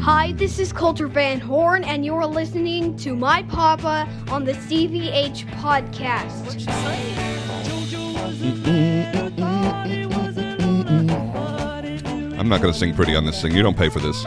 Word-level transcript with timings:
Hi, 0.00 0.32
this 0.32 0.58
is 0.58 0.72
Christian 0.72 1.10
Van 1.10 1.38
Horn, 1.38 1.84
and 1.84 2.02
you're 2.02 2.24
listening 2.24 2.96
to 2.98 3.14
My 3.14 3.42
Papa 3.42 4.08
on 4.30 4.44
the 4.44 4.52
CVH 4.52 5.44
podcast. 5.60 6.66
I'm 12.38 12.48
not 12.48 12.62
going 12.62 12.72
to 12.72 12.78
sing 12.78 12.94
pretty 12.94 13.14
on 13.14 13.26
this 13.26 13.42
thing. 13.42 13.54
You 13.54 13.62
don't 13.62 13.76
pay 13.76 13.90
for 13.90 14.00
this. 14.00 14.22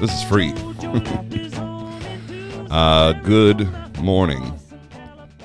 This 0.00 0.14
is 0.14 0.22
free. 0.22 0.54
uh, 2.70 3.12
good 3.24 3.68
morning. 3.98 4.58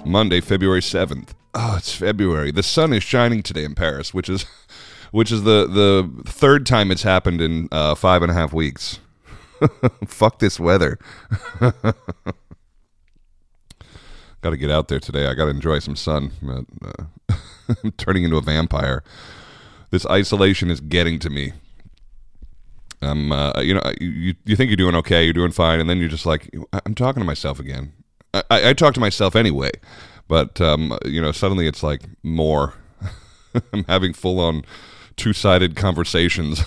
Monday, 0.06 0.40
February 0.40 0.80
7th. 0.80 1.32
Oh, 1.54 1.76
it's 1.78 1.94
February. 1.94 2.52
The 2.52 2.64
sun 2.64 2.94
is 2.94 3.04
shining 3.04 3.44
today 3.44 3.66
in 3.66 3.76
Paris, 3.76 4.14
which 4.14 4.30
is 4.30 4.46
which 5.12 5.32
is 5.32 5.44
the, 5.44 5.68
the 5.68 6.30
third 6.30 6.66
time 6.66 6.92
it's 6.92 7.04
happened 7.04 7.42
in 7.42 7.68
uh, 7.72 7.96
five 7.96 8.22
and 8.22 8.32
a 8.32 8.36
half 8.36 8.54
weeks. 8.54 9.00
Fuck 10.08 10.40
this 10.40 10.60
weather. 10.60 11.00
got 14.46 14.52
to 14.52 14.58
get 14.58 14.70
out 14.70 14.90
there 14.90 15.00
today. 15.00 15.26
I 15.26 15.34
got 15.34 15.46
to 15.46 15.52
enjoy 15.52 15.80
some 15.80 15.96
sun. 15.96 16.32
Uh, 16.48 17.34
I'm 17.84 17.92
turning 17.98 18.24
into 18.24 18.38
a 18.38 18.42
vampire. 18.42 19.04
This 19.90 20.06
isolation 20.06 20.70
is 20.70 20.80
getting 20.80 21.18
to 21.20 21.30
me. 21.30 21.54
I'm, 23.02 23.32
uh, 23.32 23.54
you 23.62 23.74
know, 23.74 23.82
you, 24.00 24.36
you 24.46 24.56
think 24.56 24.70
you're 24.70 24.78
doing 24.78 24.96
okay, 24.96 25.24
you're 25.24 25.34
doing 25.34 25.52
fine, 25.52 25.80
and 25.80 25.90
then 25.90 25.98
you're 25.98 26.10
just 26.10 26.26
like, 26.26 26.54
I'm 26.86 26.96
talking 26.96 27.22
to 27.22 27.26
myself 27.26 27.60
again. 27.60 27.94
I, 28.34 28.70
I 28.70 28.74
talk 28.74 28.94
to 28.96 29.00
myself 29.00 29.36
anyway, 29.36 29.72
but 30.28 30.60
um, 30.60 30.98
you 31.06 31.22
know, 31.22 31.32
suddenly 31.32 31.68
it's 31.68 31.84
like 31.84 32.04
more. 32.22 32.74
I'm 33.74 33.86
having 33.86 34.14
full 34.14 34.40
on 34.40 34.64
two 35.16 35.34
sided 35.34 35.76
conversations. 35.76 36.64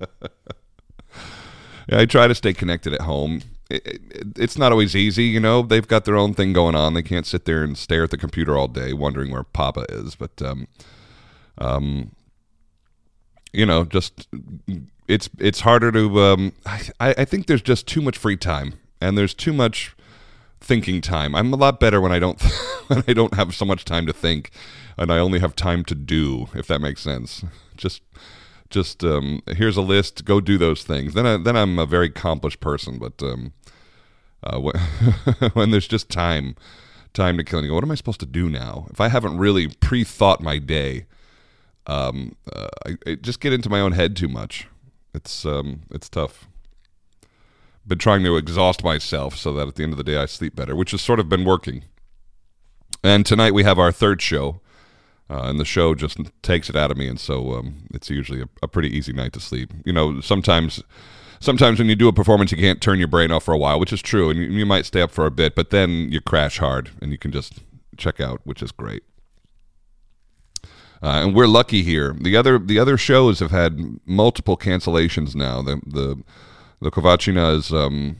yeah, 0.00 2.00
I 2.00 2.06
try 2.06 2.26
to 2.26 2.34
stay 2.34 2.52
connected 2.52 2.92
at 2.92 3.02
home. 3.02 3.42
It, 3.70 3.86
it, 3.86 4.00
it's 4.36 4.58
not 4.58 4.72
always 4.72 4.94
easy, 4.94 5.24
you 5.24 5.40
know. 5.40 5.62
They've 5.62 5.86
got 5.86 6.04
their 6.04 6.16
own 6.16 6.34
thing 6.34 6.52
going 6.52 6.74
on. 6.74 6.94
They 6.94 7.02
can't 7.02 7.26
sit 7.26 7.44
there 7.44 7.62
and 7.62 7.76
stare 7.76 8.04
at 8.04 8.10
the 8.10 8.18
computer 8.18 8.56
all 8.56 8.68
day, 8.68 8.92
wondering 8.92 9.32
where 9.32 9.44
Papa 9.44 9.86
is. 9.88 10.14
But, 10.14 10.40
um, 10.42 10.68
um, 11.58 12.12
you 13.52 13.64
know, 13.64 13.84
just 13.84 14.28
it's 15.08 15.30
it's 15.38 15.60
harder 15.60 15.92
to. 15.92 16.20
Um, 16.20 16.52
I 16.66 16.82
I 16.98 17.24
think 17.24 17.46
there's 17.46 17.62
just 17.62 17.86
too 17.86 18.02
much 18.02 18.18
free 18.18 18.36
time, 18.36 18.74
and 19.00 19.16
there's 19.16 19.34
too 19.34 19.52
much 19.52 19.94
thinking 20.64 21.00
time. 21.00 21.34
I'm 21.34 21.52
a 21.52 21.56
lot 21.56 21.78
better 21.78 22.00
when 22.00 22.12
I 22.12 22.18
don't 22.18 22.42
when 22.88 23.04
I 23.06 23.12
don't 23.12 23.34
have 23.34 23.54
so 23.54 23.64
much 23.64 23.84
time 23.84 24.06
to 24.06 24.12
think, 24.12 24.50
and 24.96 25.12
I 25.12 25.18
only 25.18 25.38
have 25.38 25.54
time 25.54 25.84
to 25.84 25.94
do. 25.94 26.48
If 26.54 26.66
that 26.68 26.80
makes 26.80 27.02
sense, 27.02 27.44
just 27.76 28.02
just 28.70 29.04
um, 29.04 29.42
here's 29.46 29.76
a 29.76 29.82
list. 29.82 30.24
Go 30.24 30.40
do 30.40 30.58
those 30.58 30.82
things. 30.82 31.14
Then 31.14 31.26
I, 31.26 31.36
then 31.36 31.56
I'm 31.56 31.78
a 31.78 31.86
very 31.86 32.06
accomplished 32.06 32.60
person. 32.60 32.98
But 32.98 33.22
um, 33.22 33.52
uh, 34.42 34.58
when, 34.58 34.74
when 35.52 35.70
there's 35.70 35.88
just 35.88 36.10
time 36.10 36.56
time 37.12 37.36
to 37.36 37.44
kill, 37.44 37.60
and 37.60 37.66
you 37.66 37.70
go, 37.70 37.76
what 37.76 37.84
am 37.84 37.92
I 37.92 37.96
supposed 37.96 38.20
to 38.20 38.26
do 38.26 38.50
now? 38.50 38.88
If 38.90 39.00
I 39.00 39.08
haven't 39.08 39.38
really 39.38 39.68
pre-thought 39.68 40.40
my 40.40 40.58
day, 40.58 41.06
um, 41.86 42.34
uh, 42.52 42.68
I, 42.86 42.96
I 43.06 43.14
just 43.14 43.38
get 43.38 43.52
into 43.52 43.70
my 43.70 43.80
own 43.80 43.92
head 43.92 44.16
too 44.16 44.28
much. 44.28 44.66
It's 45.14 45.44
um, 45.44 45.82
it's 45.90 46.08
tough 46.08 46.48
been 47.86 47.98
trying 47.98 48.24
to 48.24 48.36
exhaust 48.36 48.82
myself 48.82 49.36
so 49.36 49.52
that 49.54 49.68
at 49.68 49.74
the 49.74 49.82
end 49.82 49.92
of 49.92 49.98
the 49.98 50.04
day 50.04 50.16
I 50.16 50.26
sleep 50.26 50.56
better, 50.56 50.74
which 50.74 50.92
has 50.92 51.02
sort 51.02 51.20
of 51.20 51.28
been 51.28 51.44
working. 51.44 51.84
And 53.02 53.26
tonight 53.26 53.52
we 53.52 53.64
have 53.64 53.78
our 53.78 53.92
third 53.92 54.22
show, 54.22 54.60
uh, 55.28 55.42
and 55.42 55.60
the 55.60 55.64
show 55.64 55.94
just 55.94 56.18
takes 56.42 56.70
it 56.70 56.76
out 56.76 56.90
of 56.90 56.96
me, 56.96 57.08
and 57.08 57.20
so 57.20 57.54
um, 57.54 57.86
it's 57.92 58.08
usually 58.08 58.40
a, 58.40 58.48
a, 58.62 58.68
pretty 58.68 58.88
easy 58.88 59.12
night 59.12 59.32
to 59.34 59.40
sleep. 59.40 59.72
You 59.84 59.92
know, 59.92 60.20
sometimes. 60.20 60.82
Sometimes 61.40 61.78
when 61.78 61.90
you 61.90 61.94
do 61.94 62.08
a 62.08 62.12
performance, 62.12 62.52
you 62.52 62.56
can't 62.56 62.80
turn 62.80 62.98
your 62.98 63.08
brain 63.08 63.30
off 63.30 63.42
for 63.42 63.52
a 63.52 63.58
while, 63.58 63.78
which 63.78 63.92
is 63.92 64.00
true, 64.00 64.30
and 64.30 64.38
you, 64.38 64.46
you 64.46 64.64
might 64.64 64.86
stay 64.86 65.02
up 65.02 65.10
for 65.10 65.26
a 65.26 65.30
bit, 65.30 65.54
but 65.54 65.68
then 65.68 66.10
you 66.10 66.18
crash 66.18 66.56
hard 66.56 66.92
and 67.02 67.12
you 67.12 67.18
can 67.18 67.32
just 67.32 67.58
check 67.98 68.18
out, 68.18 68.40
which 68.44 68.62
is 68.62 68.72
great. 68.72 69.02
Uh, 71.02 71.22
and 71.22 71.34
we're 71.34 71.46
lucky 71.46 71.82
here. 71.82 72.16
The 72.18 72.34
other 72.34 72.58
the 72.58 72.78
other 72.78 72.96
shows 72.96 73.40
have 73.40 73.50
had 73.50 73.78
multiple 74.06 74.56
cancellations 74.56 75.34
now. 75.34 75.60
The 75.60 75.82
the 75.86 76.22
the 76.80 76.90
Khovanshchina 76.90 77.56
is, 77.56 77.72
um, 77.72 78.16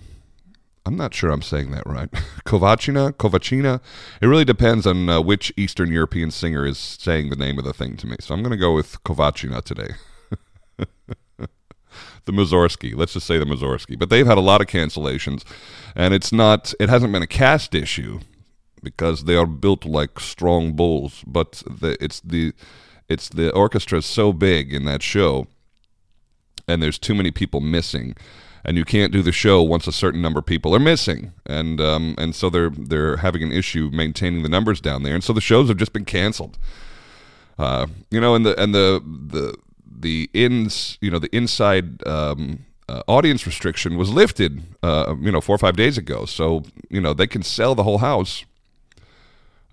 I'm 0.86 0.96
not 0.96 1.14
sure 1.14 1.30
I'm 1.30 1.42
saying 1.42 1.70
that 1.72 1.86
right. 1.86 2.10
Khovanshchina, 2.44 3.12
Khovanshchina. 3.12 3.80
It 4.20 4.26
really 4.26 4.44
depends 4.44 4.86
on 4.86 5.08
uh, 5.08 5.20
which 5.20 5.52
Eastern 5.56 5.90
European 5.90 6.30
singer 6.30 6.66
is 6.66 6.78
saying 6.78 7.30
the 7.30 7.36
name 7.36 7.58
of 7.58 7.64
the 7.64 7.72
thing 7.72 7.96
to 7.98 8.06
me. 8.06 8.16
So 8.20 8.34
I'm 8.34 8.42
going 8.42 8.52
to 8.52 8.56
go 8.56 8.74
with 8.74 9.02
Khovanshchina 9.04 9.62
today. 9.62 9.94
the 12.24 12.32
Mussorgsky. 12.32 12.94
Let's 12.96 13.14
just 13.14 13.26
say 13.26 13.38
the 13.38 13.44
Mussorgsky. 13.44 13.98
But 13.98 14.10
they've 14.10 14.26
had 14.26 14.38
a 14.38 14.42
lot 14.42 14.60
of 14.60 14.66
cancellations, 14.66 15.44
and 15.94 16.14
it's 16.14 16.32
not. 16.32 16.74
It 16.80 16.88
hasn't 16.88 17.12
been 17.12 17.22
a 17.22 17.26
cast 17.26 17.74
issue 17.74 18.20
because 18.82 19.24
they 19.24 19.36
are 19.36 19.46
built 19.46 19.84
like 19.84 20.20
strong 20.20 20.72
bulls. 20.72 21.22
But 21.26 21.62
the, 21.68 21.96
it's 22.00 22.20
the 22.20 22.52
it's 23.08 23.28
the 23.28 23.52
orchestra 23.52 23.98
is 23.98 24.06
so 24.06 24.32
big 24.32 24.72
in 24.72 24.84
that 24.84 25.02
show, 25.02 25.46
and 26.68 26.82
there's 26.82 26.98
too 26.98 27.14
many 27.14 27.30
people 27.30 27.60
missing 27.60 28.14
and 28.64 28.76
you 28.78 28.84
can't 28.84 29.12
do 29.12 29.22
the 29.22 29.32
show 29.32 29.62
once 29.62 29.86
a 29.86 29.92
certain 29.92 30.22
number 30.22 30.38
of 30.38 30.46
people 30.46 30.74
are 30.74 30.80
missing, 30.80 31.32
and 31.44 31.80
um, 31.80 32.14
and 32.16 32.34
so 32.34 32.48
they're 32.48 32.70
they're 32.70 33.18
having 33.18 33.42
an 33.42 33.52
issue 33.52 33.90
maintaining 33.92 34.42
the 34.42 34.48
numbers 34.48 34.80
down 34.80 35.02
there, 35.02 35.14
and 35.14 35.22
so 35.22 35.32
the 35.32 35.40
shows 35.40 35.68
have 35.68 35.76
just 35.76 35.92
been 35.92 36.04
canceled. 36.04 36.56
Uh, 37.58 37.86
you 38.10 38.20
know, 38.20 38.34
and 38.34 38.46
the 38.46 38.60
and 38.60 38.74
the 38.74 39.02
the 39.04 39.56
the 39.86 40.30
ins 40.32 40.96
you 41.00 41.10
know 41.10 41.18
the 41.18 41.34
inside 41.36 42.06
um, 42.06 42.64
uh, 42.88 43.02
audience 43.06 43.46
restriction 43.46 43.98
was 43.98 44.10
lifted 44.10 44.62
uh, 44.82 45.14
you 45.20 45.30
know 45.30 45.42
four 45.42 45.54
or 45.54 45.58
five 45.58 45.76
days 45.76 45.98
ago, 45.98 46.24
so 46.24 46.64
you 46.88 47.00
know 47.00 47.12
they 47.12 47.26
can 47.26 47.42
sell 47.42 47.74
the 47.74 47.82
whole 47.82 47.98
house. 47.98 48.44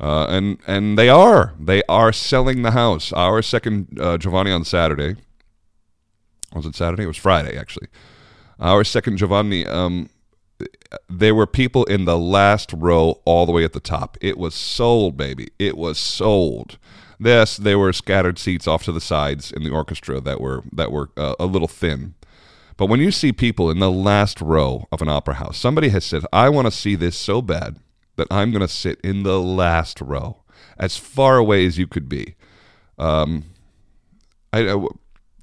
Uh, 0.02 0.26
and 0.30 0.58
and 0.66 0.98
they 0.98 1.08
are 1.08 1.54
they 1.60 1.84
are 1.88 2.12
selling 2.12 2.64
the 2.64 2.72
house. 2.72 3.14
Our 3.14 3.42
second 3.42 4.00
uh, 4.02 4.18
Giovanni 4.18 4.52
on 4.52 4.66
Saturday 4.66 5.16
was 6.54 6.66
it 6.66 6.76
Saturday? 6.76 7.04
It 7.04 7.08
was 7.08 7.18
Friday 7.18 7.58
actually. 7.58 7.88
Our 8.60 8.84
second 8.84 9.18
Giovanni, 9.18 9.66
um, 9.66 10.10
there 11.10 11.34
were 11.34 11.48
people 11.48 11.84
in 11.86 12.06
the 12.06 12.18
last 12.18 12.72
row 12.74 13.22
all 13.26 13.46
the 13.46 13.52
way 13.52 13.64
at 13.64 13.74
the 13.74 13.80
top. 13.80 14.18
It 14.22 14.38
was 14.38 14.54
sold, 14.54 15.18
baby. 15.18 15.50
It 15.58 15.78
was 15.78 15.98
sold. 15.98 16.78
Yes, 17.20 17.58
there 17.58 17.78
were 17.78 17.94
scattered 17.94 18.40
seats 18.40 18.68
off 18.68 18.84
to 18.84 18.92
the 18.92 19.02
sides 19.02 19.52
in 19.52 19.64
the 19.64 19.70
orchestra 19.70 20.20
that 20.22 20.42
were 20.42 20.64
that 20.72 20.92
were 20.92 21.10
uh, 21.18 21.36
a 21.40 21.46
little 21.46 21.68
thin. 21.68 22.16
But 22.78 22.88
when 22.88 23.00
you 23.00 23.12
see 23.12 23.32
people 23.32 23.70
in 23.70 23.80
the 23.80 23.92
last 23.92 24.42
row 24.42 24.88
of 24.92 25.02
an 25.04 25.10
opera 25.10 25.36
house, 25.36 25.58
somebody 25.58 25.90
has 25.90 26.04
said, 26.04 26.24
"I 26.34 26.50
want 26.50 26.66
to 26.66 26.72
see 26.72 26.96
this 26.96 27.16
so 27.16 27.42
bad 27.42 27.78
that 28.16 28.28
I'm 28.32 28.52
going 28.52 28.62
to 28.62 28.68
sit 28.68 29.00
in 29.02 29.24
the 29.24 29.40
last 29.40 30.02
row, 30.02 30.44
as 30.78 30.98
far 30.98 31.38
away 31.38 31.66
as 31.66 31.78
you 31.78 31.86
could 31.86 32.10
be." 32.10 32.36
Um, 32.98 33.46
I, 34.52 34.70
I 34.72 34.88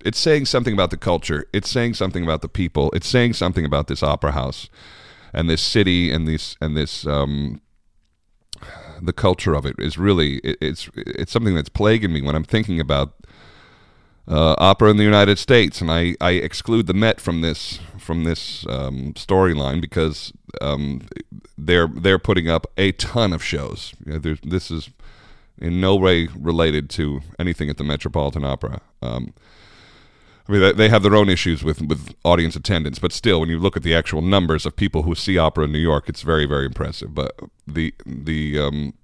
it's 0.04 0.18
saying 0.18 0.46
something 0.46 0.72
about 0.72 0.90
the 0.90 0.96
culture. 0.96 1.46
It's 1.52 1.70
saying 1.70 1.94
something 1.94 2.22
about 2.24 2.42
the 2.42 2.48
people. 2.48 2.90
It's 2.92 3.08
saying 3.08 3.34
something 3.34 3.64
about 3.64 3.88
this 3.88 4.02
opera 4.02 4.32
house 4.32 4.68
and 5.32 5.48
this 5.48 5.62
city 5.62 6.10
and 6.10 6.26
this 6.26 6.56
and 6.60 6.76
this 6.76 7.06
um, 7.06 7.60
the 9.00 9.12
culture 9.12 9.54
of 9.54 9.66
it 9.66 9.76
is 9.78 9.98
really 9.98 10.36
it, 10.38 10.58
it's 10.60 10.90
it's 10.96 11.32
something 11.32 11.54
that's 11.54 11.68
plaguing 11.68 12.12
me 12.12 12.22
when 12.22 12.34
I'm 12.34 12.44
thinking 12.44 12.80
about 12.80 13.14
uh, 14.30 14.54
opera 14.58 14.90
in 14.90 14.98
the 14.98 15.04
United 15.04 15.38
States, 15.38 15.80
and 15.80 15.90
I, 15.90 16.14
I 16.20 16.32
exclude 16.32 16.86
the 16.86 16.94
Met 16.94 17.20
from 17.20 17.40
this 17.40 17.78
from 17.98 18.24
this 18.24 18.66
um, 18.68 19.14
storyline 19.14 19.80
because 19.80 20.32
um, 20.60 21.08
they're 21.56 21.88
they're 21.88 22.18
putting 22.18 22.48
up 22.48 22.66
a 22.76 22.92
ton 22.92 23.32
of 23.32 23.42
shows. 23.42 23.94
You 24.04 24.18
know, 24.18 24.36
this 24.42 24.70
is 24.70 24.90
in 25.56 25.80
no 25.80 25.96
way 25.96 26.28
related 26.38 26.90
to 26.90 27.20
anything 27.38 27.70
at 27.70 27.78
the 27.78 27.84
Metropolitan 27.84 28.44
Opera. 28.44 28.80
Um, 29.00 29.32
I 30.48 30.52
mean, 30.52 30.76
they 30.76 30.88
have 30.88 31.02
their 31.02 31.14
own 31.14 31.28
issues 31.28 31.62
with 31.62 31.82
with 31.82 32.14
audience 32.24 32.56
attendance, 32.56 32.98
but 32.98 33.12
still, 33.12 33.40
when 33.40 33.50
you 33.50 33.58
look 33.58 33.76
at 33.76 33.82
the 33.82 33.94
actual 33.94 34.22
numbers 34.22 34.64
of 34.64 34.76
people 34.76 35.02
who 35.02 35.14
see 35.14 35.36
opera 35.36 35.64
in 35.64 35.72
New 35.72 35.78
York, 35.78 36.08
it's 36.08 36.22
very 36.22 36.46
very 36.46 36.64
impressive. 36.64 37.14
But 37.14 37.38
the 37.66 37.94
the 38.06 38.58
um, 38.58 38.94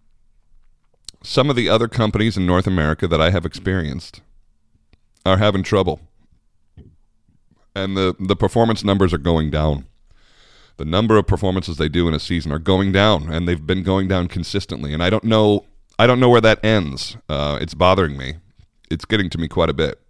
some 1.22 1.50
of 1.50 1.56
the 1.56 1.68
other 1.68 1.86
companies 1.86 2.36
in 2.36 2.46
North 2.46 2.66
America 2.66 3.06
that 3.06 3.20
I 3.20 3.30
have 3.30 3.44
experienced 3.44 4.22
are 5.26 5.36
having 5.36 5.62
trouble, 5.62 6.00
and 7.74 7.94
the 7.94 8.16
the 8.18 8.36
performance 8.36 8.82
numbers 8.82 9.12
are 9.12 9.18
going 9.18 9.50
down. 9.50 9.86
The 10.76 10.84
number 10.84 11.18
of 11.18 11.26
performances 11.26 11.76
they 11.76 11.88
do 11.88 12.08
in 12.08 12.14
a 12.14 12.20
season 12.20 12.50
are 12.52 12.58
going 12.58 12.90
down, 12.90 13.30
and 13.30 13.46
they've 13.46 13.64
been 13.64 13.82
going 13.82 14.08
down 14.08 14.28
consistently. 14.28 14.94
And 14.94 15.02
I 15.02 15.10
don't 15.10 15.24
know 15.24 15.66
I 15.98 16.06
don't 16.06 16.20
know 16.20 16.30
where 16.30 16.40
that 16.40 16.64
ends. 16.64 17.16
Uh, 17.28 17.58
it's 17.60 17.74
bothering 17.74 18.16
me. 18.16 18.36
It's 18.90 19.04
getting 19.04 19.30
to 19.30 19.38
me 19.38 19.46
quite 19.46 19.68
a 19.68 19.74
bit. 19.74 20.00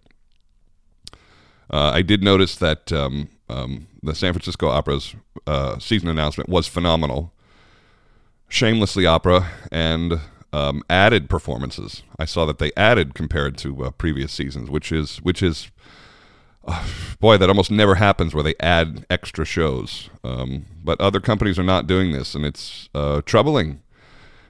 Uh, 1.69 1.91
I 1.93 2.01
did 2.01 2.23
notice 2.23 2.55
that 2.57 2.91
um, 2.91 3.29
um, 3.49 3.87
the 4.03 4.15
San 4.15 4.33
Francisco 4.33 4.67
Opera's 4.67 5.15
uh, 5.47 5.79
season 5.79 6.09
announcement 6.09 6.49
was 6.49 6.67
phenomenal. 6.67 7.33
Shamelessly 8.47 9.05
Opera 9.05 9.49
and 9.71 10.19
um, 10.53 10.83
added 10.89 11.29
performances. 11.29 12.03
I 12.19 12.25
saw 12.25 12.45
that 12.45 12.59
they 12.59 12.71
added 12.77 13.15
compared 13.15 13.57
to 13.59 13.85
uh, 13.85 13.91
previous 13.91 14.31
seasons, 14.31 14.69
which 14.69 14.91
is 14.91 15.17
which 15.17 15.41
is 15.41 15.71
boy, 17.19 17.37
that 17.37 17.49
almost 17.49 17.71
never 17.71 17.95
happens 17.95 18.33
where 18.33 18.43
they 18.43 18.55
add 18.59 19.05
extra 19.09 19.45
shows. 19.45 20.09
Um, 20.23 20.65
but 20.83 20.99
other 20.99 21.19
companies 21.19 21.59
are 21.59 21.63
not 21.63 21.87
doing 21.87 22.11
this, 22.11 22.35
and 22.35 22.45
it's 22.45 22.89
uh, 22.93 23.21
troubling 23.25 23.81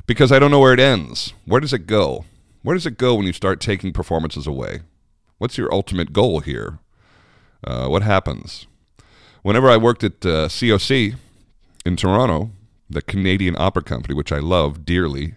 because 0.07 0.31
I 0.31 0.39
don't 0.39 0.51
know 0.51 0.59
where 0.59 0.73
it 0.73 0.79
ends. 0.79 1.33
Where 1.45 1.61
does 1.61 1.73
it 1.73 1.87
go? 1.87 2.25
Where 2.61 2.75
does 2.75 2.85
it 2.85 2.97
go 2.97 3.15
when 3.15 3.25
you 3.25 3.33
start 3.33 3.59
taking 3.59 3.93
performances 3.93 4.47
away? 4.47 4.81
What's 5.37 5.57
your 5.57 5.73
ultimate 5.73 6.13
goal 6.13 6.39
here? 6.39 6.79
Uh, 7.65 7.87
what 7.87 8.03
happens? 8.03 8.67
Whenever 9.41 9.69
I 9.69 9.77
worked 9.77 10.03
at 10.03 10.25
uh, 10.25 10.47
COC 10.47 11.15
in 11.85 11.95
Toronto, 11.95 12.51
the 12.89 13.01
Canadian 13.01 13.55
Opera 13.57 13.83
Company, 13.83 14.13
which 14.13 14.31
I 14.31 14.37
love 14.37 14.85
dearly, 14.85 15.35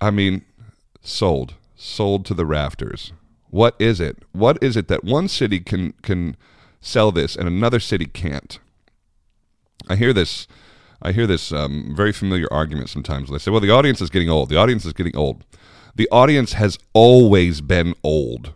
I 0.00 0.10
mean, 0.10 0.44
sold, 1.00 1.54
sold 1.76 2.26
to 2.26 2.34
the 2.34 2.44
rafters. 2.44 3.12
What 3.50 3.76
is 3.78 4.00
it? 4.00 4.24
What 4.32 4.58
is 4.60 4.76
it 4.76 4.88
that 4.88 5.04
one 5.04 5.28
city 5.28 5.60
can 5.60 5.92
can 6.02 6.36
sell 6.80 7.12
this 7.12 7.36
and 7.36 7.46
another 7.46 7.78
city 7.78 8.06
can't? 8.06 8.58
I 9.88 9.94
hear 9.94 10.12
this. 10.12 10.48
I 11.00 11.12
hear 11.12 11.26
this 11.26 11.52
um, 11.52 11.94
very 11.94 12.12
familiar 12.12 12.48
argument 12.52 12.88
sometimes. 12.88 13.30
They 13.30 13.38
say, 13.38 13.52
"Well, 13.52 13.60
the 13.60 13.70
audience 13.70 14.00
is 14.00 14.10
getting 14.10 14.28
old. 14.28 14.48
The 14.48 14.56
audience 14.56 14.84
is 14.84 14.92
getting 14.92 15.16
old." 15.16 15.44
The 15.94 16.08
audience 16.10 16.54
has 16.54 16.76
always 16.92 17.60
been 17.60 17.94
old. 18.02 18.52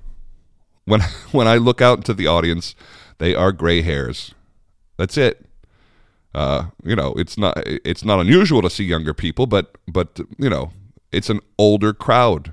When 0.88 1.00
when 1.32 1.46
I 1.46 1.56
look 1.56 1.80
out 1.80 1.98
into 1.98 2.14
the 2.14 2.26
audience, 2.26 2.74
they 3.18 3.34
are 3.34 3.52
gray 3.52 3.82
hairs. 3.82 4.34
That's 4.96 5.16
it. 5.16 5.44
Uh, 6.34 6.66
you 6.84 6.94
know, 6.94 7.14
it's 7.16 7.38
not 7.38 7.54
it's 7.66 8.04
not 8.04 8.20
unusual 8.20 8.62
to 8.62 8.70
see 8.70 8.84
younger 8.84 9.14
people, 9.14 9.46
but 9.46 9.76
but 9.86 10.20
you 10.38 10.50
know, 10.50 10.72
it's 11.12 11.30
an 11.30 11.40
older 11.58 11.92
crowd 11.92 12.52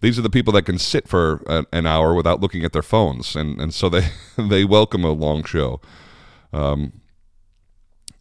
these 0.00 0.18
are 0.18 0.22
the 0.22 0.30
people 0.30 0.52
that 0.54 0.62
can 0.62 0.78
sit 0.78 1.06
for 1.06 1.42
an 1.72 1.86
hour 1.86 2.14
without 2.14 2.40
looking 2.40 2.64
at 2.64 2.72
their 2.72 2.82
phones, 2.82 3.36
and 3.36 3.60
and 3.60 3.72
so 3.72 3.88
they 3.88 4.08
they 4.38 4.64
welcome 4.64 5.04
a 5.04 5.12
long 5.12 5.44
show. 5.44 5.80
Um, 6.52 6.92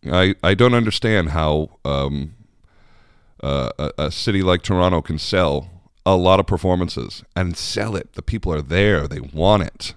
I 0.06 0.36
I 0.44 0.54
don't 0.54 0.74
understand 0.74 1.30
how 1.30 1.80
um, 1.86 2.36
uh, 3.42 3.70
a, 3.80 3.92
a 3.98 4.12
city 4.12 4.42
like 4.42 4.62
Toronto 4.62 5.02
can 5.02 5.18
sell 5.18 5.70
a 6.06 6.16
lot 6.16 6.40
of 6.40 6.48
performances 6.48 7.24
and 7.36 7.58
sell 7.58 7.96
it. 7.96 8.14
The 8.14 8.22
people 8.22 8.54
are 8.54 8.62
there; 8.62 9.08
they 9.08 9.20
want 9.20 9.64
it. 9.64 9.94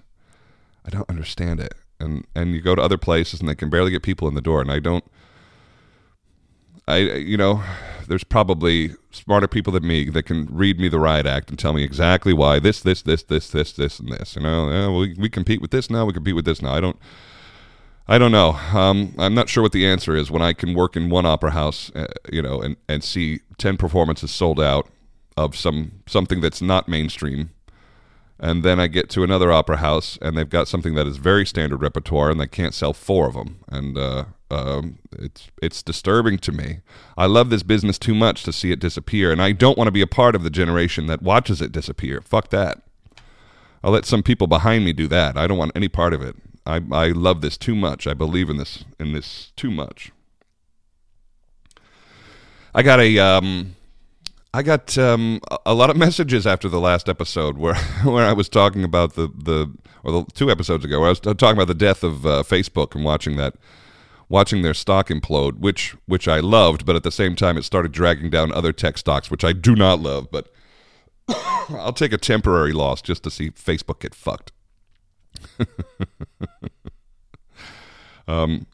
I 0.85 0.89
don't 0.89 1.09
understand 1.09 1.59
it. 1.59 1.73
And 1.99 2.25
and 2.35 2.53
you 2.53 2.61
go 2.61 2.75
to 2.75 2.81
other 2.81 2.97
places 2.97 3.39
and 3.39 3.49
they 3.49 3.55
can 3.55 3.69
barely 3.69 3.91
get 3.91 4.03
people 4.03 4.27
in 4.27 4.35
the 4.35 4.41
door, 4.41 4.61
and 4.61 4.71
I 4.71 4.79
don't. 4.79 5.03
I 6.87 6.97
you 6.97 7.37
know 7.37 7.63
there's 8.07 8.23
probably 8.23 8.95
smarter 9.11 9.47
people 9.47 9.71
than 9.71 9.87
me 9.87 10.09
that 10.09 10.23
can 10.23 10.47
read 10.51 10.79
me 10.79 10.89
the 10.89 10.99
riot 10.99 11.25
act 11.25 11.49
and 11.49 11.57
tell 11.57 11.73
me 11.73 11.83
exactly 11.83 12.33
why 12.33 12.59
this, 12.59 12.81
this, 12.81 13.01
this, 13.01 13.23
this, 13.23 13.49
this, 13.49 13.71
this, 13.71 13.99
and 13.99 14.11
this. 14.11 14.35
You 14.35 14.43
know, 14.43 14.69
yeah, 14.69 14.89
we 14.89 15.15
we 15.17 15.29
compete 15.29 15.61
with 15.61 15.71
this 15.71 15.89
now. 15.89 16.05
We 16.05 16.13
compete 16.13 16.35
with 16.35 16.45
this 16.45 16.61
now. 16.61 16.73
I 16.73 16.79
don't. 16.79 16.97
I 18.05 18.17
don't 18.17 18.33
know. 18.33 18.49
Um, 18.73 19.15
I'm 19.17 19.33
not 19.33 19.47
sure 19.47 19.63
what 19.63 19.71
the 19.71 19.85
answer 19.85 20.13
is 20.13 20.29
when 20.29 20.41
I 20.41 20.51
can 20.51 20.73
work 20.73 20.97
in 20.97 21.09
one 21.09 21.25
opera 21.25 21.51
house, 21.51 21.89
uh, 21.95 22.07
you 22.29 22.41
know, 22.41 22.61
and, 22.61 22.75
and 22.89 23.01
see 23.01 23.39
ten 23.57 23.77
performances 23.77 24.29
sold 24.29 24.59
out 24.59 24.89
of 25.37 25.55
some 25.55 26.03
something 26.07 26.41
that's 26.41 26.61
not 26.61 26.87
mainstream, 26.87 27.51
and 28.39 28.63
then 28.63 28.79
I 28.79 28.87
get 28.87 29.09
to 29.11 29.23
another 29.23 29.51
opera 29.51 29.77
house 29.77 30.17
and 30.21 30.37
they've 30.37 30.49
got 30.49 30.67
something 30.67 30.95
that 30.95 31.07
is 31.07 31.17
very 31.17 31.45
standard 31.45 31.81
repertoire 31.81 32.29
and 32.29 32.39
they 32.39 32.47
can't 32.47 32.73
sell 32.73 32.93
four 32.93 33.27
of 33.27 33.33
them, 33.33 33.59
and 33.69 33.97
uh, 33.97 34.25
um, 34.51 34.99
it's 35.17 35.49
it's 35.61 35.81
disturbing 35.83 36.37
to 36.39 36.51
me. 36.51 36.79
I 37.17 37.25
love 37.25 37.49
this 37.49 37.63
business 37.63 37.97
too 37.97 38.13
much 38.13 38.43
to 38.43 38.53
see 38.53 38.71
it 38.71 38.79
disappear, 38.79 39.31
and 39.31 39.41
I 39.41 39.51
don't 39.51 39.77
want 39.77 39.87
to 39.87 39.91
be 39.91 40.01
a 40.01 40.07
part 40.07 40.35
of 40.35 40.43
the 40.43 40.49
generation 40.49 41.07
that 41.07 41.21
watches 41.21 41.61
it 41.61 41.71
disappear. 41.71 42.21
Fuck 42.21 42.49
that. 42.49 42.81
I'll 43.83 43.91
let 43.91 44.05
some 44.05 44.23
people 44.23 44.47
behind 44.47 44.85
me 44.85 44.93
do 44.93 45.07
that. 45.07 45.37
I 45.37 45.47
don't 45.47 45.57
want 45.57 45.73
any 45.75 45.89
part 45.89 46.13
of 46.13 46.21
it. 46.21 46.35
I 46.65 46.81
I 46.91 47.07
love 47.09 47.41
this 47.41 47.57
too 47.57 47.75
much. 47.75 48.07
I 48.07 48.13
believe 48.13 48.49
in 48.49 48.57
this 48.57 48.85
in 48.99 49.13
this 49.13 49.51
too 49.55 49.71
much. 49.71 50.11
I 52.75 52.81
got 52.81 52.99
a 52.99 53.19
um, 53.19 53.75
I 54.53 54.61
got 54.61 54.97
um, 54.97 55.39
a 55.65 55.73
lot 55.73 55.89
of 55.89 55.97
messages 56.05 56.45
after 56.45 56.69
the 56.69 56.79
last 56.79 57.09
episode 57.09 57.57
where 57.57 57.75
where 58.03 58.25
I 58.25 58.33
was 58.33 58.49
talking 58.49 58.83
about 58.83 59.15
the 59.15 59.27
the 59.27 59.73
or 60.03 60.11
the 60.11 60.25
two 60.33 60.51
episodes 60.51 60.85
ago 60.85 60.99
where 60.99 61.07
I 61.07 61.11
was 61.11 61.19
talking 61.19 61.57
about 61.57 61.67
the 61.67 61.73
death 61.73 62.03
of 62.03 62.25
uh, 62.25 62.43
Facebook 62.43 62.95
and 62.95 63.03
watching 63.03 63.37
that 63.37 63.55
watching 64.29 64.61
their 64.61 64.73
stock 64.73 65.09
implode, 65.09 65.59
which 65.59 65.95
which 66.05 66.27
I 66.27 66.39
loved, 66.39 66.85
but 66.85 66.95
at 66.95 67.03
the 67.03 67.11
same 67.11 67.35
time 67.35 67.57
it 67.57 67.63
started 67.63 67.91
dragging 67.91 68.29
down 68.29 68.51
other 68.51 68.71
tech 68.71 68.97
stocks, 68.97 69.31
which 69.31 69.43
I 69.43 69.53
do 69.53 69.75
not 69.75 69.99
love. 69.99 70.29
But 70.31 70.51
I'll 71.69 71.93
take 71.93 72.13
a 72.13 72.17
temporary 72.17 72.73
loss 72.73 73.01
just 73.01 73.23
to 73.23 73.31
see 73.31 73.49
Facebook 73.51 74.01
get 74.01 74.13
fucked. 74.13 74.51
um, 78.27 78.67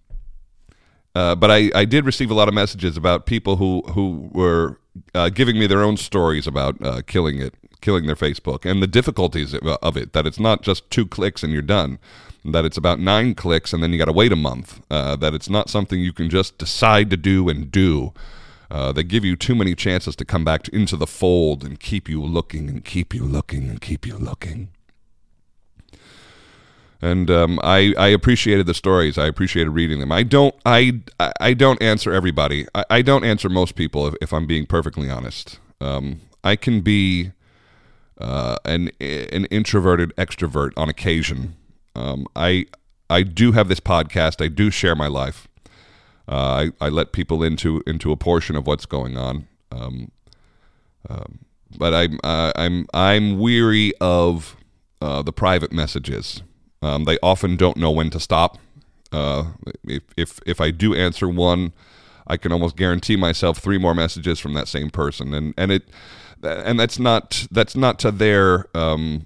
uh, 1.20 1.36
but 1.36 1.52
I, 1.52 1.70
I 1.76 1.86
did 1.86 2.06
receive 2.06 2.32
a 2.32 2.34
lot 2.34 2.48
of 2.48 2.54
messages 2.54 2.96
about 2.96 3.26
people 3.26 3.58
who 3.58 3.82
who 3.94 4.30
were 4.32 4.80
uh, 5.14 5.30
giving 5.30 5.60
me 5.60 5.68
their 5.68 5.84
own 5.84 5.98
stories 5.98 6.48
about 6.48 6.82
uh, 6.82 7.02
killing 7.06 7.40
it, 7.40 7.56
killing 7.82 8.06
their 8.06 8.16
Facebook, 8.16 8.70
and 8.70 8.82
the 8.82 8.88
difficulties 8.88 9.54
of 9.54 9.98
it. 9.98 10.14
That 10.14 10.26
it's 10.26 10.40
not 10.40 10.62
just 10.62 10.90
two 10.90 11.06
clicks 11.06 11.44
and 11.44 11.52
you're 11.52 11.62
done 11.62 12.00
that 12.46 12.66
it's 12.66 12.78
about 12.78 13.00
nine 13.00 13.36
clicks 13.36 13.74
and 13.74 13.84
then 13.84 13.92
you 13.92 13.98
got 13.98 14.06
to 14.06 14.14
wait 14.14 14.32
a 14.32 14.36
month, 14.36 14.82
uh, 14.90 15.16
that 15.18 15.34
it's 15.34 15.50
not 15.50 15.70
something 15.70 16.00
you 16.00 16.14
can 16.14 16.30
just 16.30 16.58
decide 16.58 17.10
to 17.10 17.18
do 17.18 17.50
and 17.50 17.72
do. 17.72 18.14
Uh, 18.72 18.92
they 18.92 19.04
give 19.04 19.26
you 19.26 19.36
too 19.36 19.56
many 19.56 19.76
chances 19.76 20.16
to 20.16 20.24
come 20.24 20.46
back 20.46 20.64
to, 20.64 20.76
into 20.76 20.96
the 20.96 21.08
fold 21.08 21.64
and 21.64 21.80
keep 21.80 22.08
you 22.08 22.22
looking 22.24 22.70
and 22.70 22.86
keep 22.86 23.14
you 23.14 23.26
looking 23.26 23.68
and 23.70 23.82
keep 23.82 24.06
you 24.06 24.16
looking. 24.16 24.70
And 27.02 27.32
um, 27.32 27.60
I, 27.64 27.94
I 27.98 28.08
appreciated 28.08 28.66
the 28.66 28.74
stories. 28.74 29.18
I 29.18 29.28
appreciated 29.28 29.70
reading 29.70 30.00
them. 30.00 30.12
I 30.12 30.24
don't 30.24 30.54
I 30.66 31.00
I 31.40 31.54
don't 31.54 31.82
answer 31.82 32.12
everybody. 32.12 32.68
I, 32.76 32.86
I 32.90 33.02
don't 33.02 33.24
answer 33.24 33.48
most 33.48 33.76
people 33.76 34.08
if, 34.08 34.16
if 34.22 34.34
I'm 34.34 34.46
being 34.46 34.66
perfectly 34.66 35.10
honest. 35.10 35.60
Um, 35.80 36.22
I 36.44 36.58
can 36.58 36.82
be 36.82 37.32
uh, 38.20 38.58
an 38.66 38.92
an 39.00 39.46
introverted 39.46 40.14
extrovert 40.18 40.72
on 40.76 40.90
occasion. 40.90 41.56
Um, 41.96 42.28
I 42.36 42.66
I 43.10 43.24
do 43.24 43.54
have 43.54 43.70
this 43.70 43.80
podcast. 43.80 44.44
I 44.44 44.50
do 44.50 44.70
share 44.70 44.96
my 44.96 45.08
life. 45.08 45.48
Uh, 46.28 46.70
I, 46.82 46.86
I 46.86 46.90
let 46.90 47.12
people 47.14 47.44
into 47.44 47.82
into 47.88 48.12
a 48.12 48.18
portion 48.18 48.56
of 48.56 48.68
what's 48.68 48.86
going 48.86 49.18
on. 49.18 49.48
Um, 49.72 50.12
um, 51.10 51.40
but 51.78 51.94
I'm 51.94 52.20
uh, 52.24 52.52
I'm 52.56 52.88
I'm 52.94 53.40
weary 53.40 53.94
of 54.02 54.58
uh, 55.02 55.22
the 55.22 55.34
private 55.34 55.72
messages. 55.72 56.44
Um, 56.82 57.06
they 57.06 57.18
often 57.22 57.56
don't 57.56 57.78
know 57.78 57.92
when 57.92 58.10
to 58.12 58.20
stop. 58.20 58.58
Uh, 59.12 59.52
if 59.84 60.04
if 60.16 60.40
if 60.46 60.62
I 60.62 60.72
do 60.72 60.94
answer 60.94 61.28
one, 61.28 61.74
I 62.28 62.38
can 62.38 62.52
almost 62.52 62.76
guarantee 62.76 63.16
myself 63.16 63.58
three 63.58 63.78
more 63.78 63.96
messages 63.96 64.40
from 64.40 64.54
that 64.54 64.68
same 64.68 64.90
person, 64.90 65.34
and 65.34 65.54
and 65.58 65.72
it 65.72 65.84
and 66.44 66.80
that's 66.80 67.00
not 67.00 67.48
that's 67.52 67.76
not 67.76 68.00
to 68.00 68.12
their 68.12 68.66
um, 68.78 69.26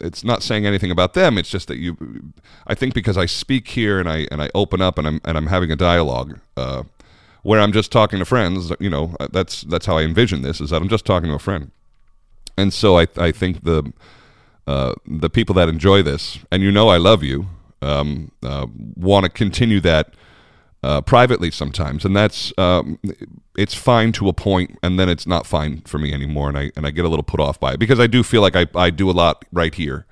it's 0.00 0.22
not 0.22 0.42
saying 0.42 0.66
anything 0.66 0.90
about 0.90 1.14
them. 1.14 1.38
It's 1.38 1.50
just 1.50 1.68
that 1.68 1.78
you, 1.78 2.32
I 2.66 2.74
think 2.74 2.94
because 2.94 3.16
I 3.16 3.26
speak 3.26 3.68
here 3.68 3.98
and 3.98 4.08
I 4.08 4.26
and 4.30 4.42
I 4.42 4.50
open 4.54 4.80
up 4.80 4.98
and 4.98 5.06
I'm 5.06 5.20
and 5.24 5.36
I'm 5.36 5.46
having 5.46 5.70
a 5.70 5.76
dialogue 5.76 6.38
uh, 6.56 6.84
where 7.42 7.60
I'm 7.60 7.72
just 7.72 7.90
talking 7.90 8.18
to 8.18 8.24
friends. 8.24 8.72
You 8.80 8.90
know, 8.90 9.16
that's 9.30 9.62
that's 9.62 9.86
how 9.86 9.98
I 9.98 10.02
envision 10.02 10.42
this. 10.42 10.60
Is 10.60 10.70
that 10.70 10.82
I'm 10.82 10.88
just 10.88 11.04
talking 11.04 11.28
to 11.30 11.36
a 11.36 11.40
friend, 11.40 11.70
and 12.56 12.72
so 12.72 12.98
I 12.98 13.06
I 13.16 13.32
think 13.32 13.64
the 13.64 13.92
uh, 14.66 14.94
the 15.06 15.30
people 15.30 15.54
that 15.54 15.68
enjoy 15.68 16.02
this 16.02 16.38
and 16.50 16.62
you 16.62 16.70
know 16.70 16.88
I 16.88 16.96
love 16.96 17.22
you 17.22 17.46
um, 17.82 18.30
uh, 18.42 18.66
want 18.96 19.24
to 19.24 19.30
continue 19.30 19.80
that 19.80 20.14
uh, 20.82 21.00
privately 21.00 21.50
sometimes, 21.50 22.04
and 22.04 22.16
that's 22.16 22.52
um, 22.58 22.98
it's 23.56 23.74
fine 23.74 24.12
to 24.12 24.28
a 24.28 24.32
point, 24.32 24.78
and 24.82 24.98
then 24.98 25.08
it's 25.08 25.26
not 25.26 25.46
fine 25.46 25.82
for 25.82 25.98
me 25.98 26.12
anymore, 26.12 26.48
and 26.48 26.58
I 26.58 26.72
and 26.76 26.86
I 26.86 26.90
get 26.90 27.04
a 27.04 27.08
little 27.08 27.22
put 27.22 27.40
off 27.40 27.60
by 27.60 27.74
it 27.74 27.78
because 27.78 28.00
I 28.00 28.06
do 28.06 28.22
feel 28.22 28.42
like 28.42 28.56
I, 28.56 28.66
I 28.74 28.90
do 28.90 29.10
a 29.10 29.12
lot 29.12 29.44
right 29.52 29.74
here. 29.74 30.06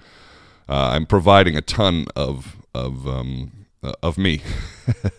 Uh, 0.68 0.90
I'm 0.92 1.06
providing 1.06 1.56
a 1.56 1.60
ton 1.60 2.06
of 2.14 2.56
of 2.74 3.06
um, 3.06 3.66
uh, 3.82 3.94
of 4.02 4.16
me, 4.16 4.42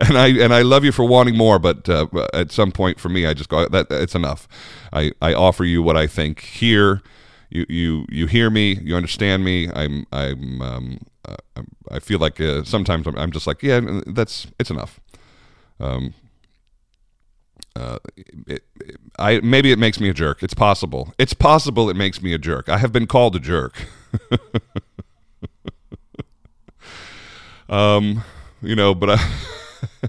and 0.00 0.18
I 0.18 0.28
and 0.28 0.52
I 0.52 0.60
love 0.60 0.84
you 0.84 0.92
for 0.92 1.04
wanting 1.06 1.36
more, 1.36 1.58
but 1.58 1.88
uh, 1.88 2.06
at 2.34 2.52
some 2.52 2.70
point 2.70 3.00
for 3.00 3.08
me, 3.08 3.24
I 3.26 3.32
just 3.32 3.48
go 3.48 3.66
that 3.68 3.86
it's 3.90 4.14
enough. 4.14 4.46
I 4.92 5.12
I 5.22 5.32
offer 5.32 5.64
you 5.64 5.82
what 5.82 5.96
I 5.96 6.06
think 6.06 6.40
here. 6.40 7.02
You 7.52 7.66
you 7.68 8.06
you 8.08 8.26
hear 8.26 8.48
me, 8.48 8.78
you 8.82 8.96
understand 8.96 9.44
me. 9.44 9.68
I'm 9.74 10.06
I'm 10.10 10.62
um, 10.62 10.98
uh, 11.28 11.62
I 11.90 11.98
feel 11.98 12.18
like 12.18 12.40
uh, 12.40 12.64
sometimes 12.64 13.06
I'm, 13.06 13.18
I'm, 13.18 13.30
just 13.30 13.46
like, 13.46 13.62
yeah, 13.62 13.80
that's 14.06 14.46
it's 14.58 14.70
enough. 14.70 14.98
Um, 15.78 16.14
uh, 17.76 17.98
it, 18.16 18.62
it, 18.80 18.96
I 19.18 19.40
maybe 19.40 19.70
it 19.70 19.78
makes 19.78 20.00
me 20.00 20.08
a 20.08 20.14
jerk. 20.14 20.42
It's 20.42 20.54
possible. 20.54 21.12
It's 21.18 21.34
possible 21.34 21.90
it 21.90 21.96
makes 21.96 22.22
me 22.22 22.32
a 22.32 22.38
jerk. 22.38 22.70
I 22.70 22.78
have 22.78 22.90
been 22.90 23.06
called 23.06 23.36
a 23.36 23.40
jerk. 23.40 23.84
um, 27.68 28.24
you 28.62 28.74
know, 28.74 28.94
but 28.94 29.10
I. 29.10 29.30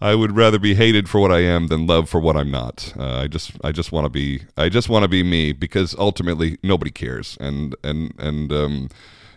I 0.00 0.14
would 0.14 0.34
rather 0.34 0.58
be 0.58 0.74
hated 0.74 1.10
for 1.10 1.20
what 1.20 1.30
I 1.30 1.40
am 1.40 1.66
than 1.66 1.86
loved 1.86 2.08
for 2.08 2.20
what 2.20 2.36
I'm 2.36 2.50
not. 2.50 2.94
Uh, 2.98 3.18
I 3.18 3.26
just 3.26 3.52
I 3.62 3.70
just 3.70 3.92
want 3.92 4.06
to 4.06 4.08
be 4.08 4.42
I 4.56 4.70
just 4.70 4.88
want 4.88 5.02
to 5.02 5.08
be 5.08 5.22
me 5.22 5.52
because 5.52 5.94
ultimately 5.98 6.58
nobody 6.62 6.90
cares 6.90 7.36
and 7.38 7.76
and 7.84 8.14
and 8.18 8.50
um, 8.52 8.88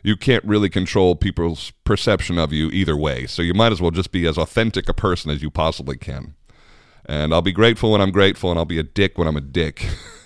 you 0.03 0.15
can't 0.15 0.43
really 0.45 0.69
control 0.69 1.15
people's 1.15 1.71
perception 1.83 2.37
of 2.37 2.53
you 2.53 2.69
either 2.69 2.95
way. 2.95 3.25
So 3.25 3.41
you 3.41 3.53
might 3.53 3.71
as 3.71 3.81
well 3.81 3.91
just 3.91 4.11
be 4.11 4.25
as 4.27 4.37
authentic 4.37 4.87
a 4.87 4.93
person 4.93 5.31
as 5.31 5.41
you 5.41 5.49
possibly 5.49 5.97
can. 5.97 6.35
And 7.05 7.33
I'll 7.33 7.41
be 7.41 7.51
grateful 7.51 7.91
when 7.91 7.99
I'm 7.99 8.11
grateful, 8.11 8.49
and 8.49 8.57
I'll 8.57 8.63
be 8.65 8.79
a 8.79 8.83
dick 8.83 9.17
when 9.17 9.27
I'm 9.27 9.35
a 9.35 9.41
dick. 9.41 9.89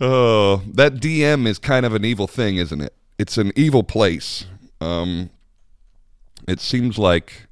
oh, 0.00 0.62
that 0.66 0.94
DM 0.94 1.46
is 1.46 1.60
kind 1.60 1.86
of 1.86 1.94
an 1.94 2.04
evil 2.04 2.26
thing, 2.26 2.56
isn't 2.56 2.80
it? 2.80 2.94
It's 3.16 3.38
an 3.38 3.52
evil 3.54 3.84
place. 3.84 4.46
Um, 4.80 5.30
it 6.46 6.60
seems 6.60 6.98
like 6.98 7.46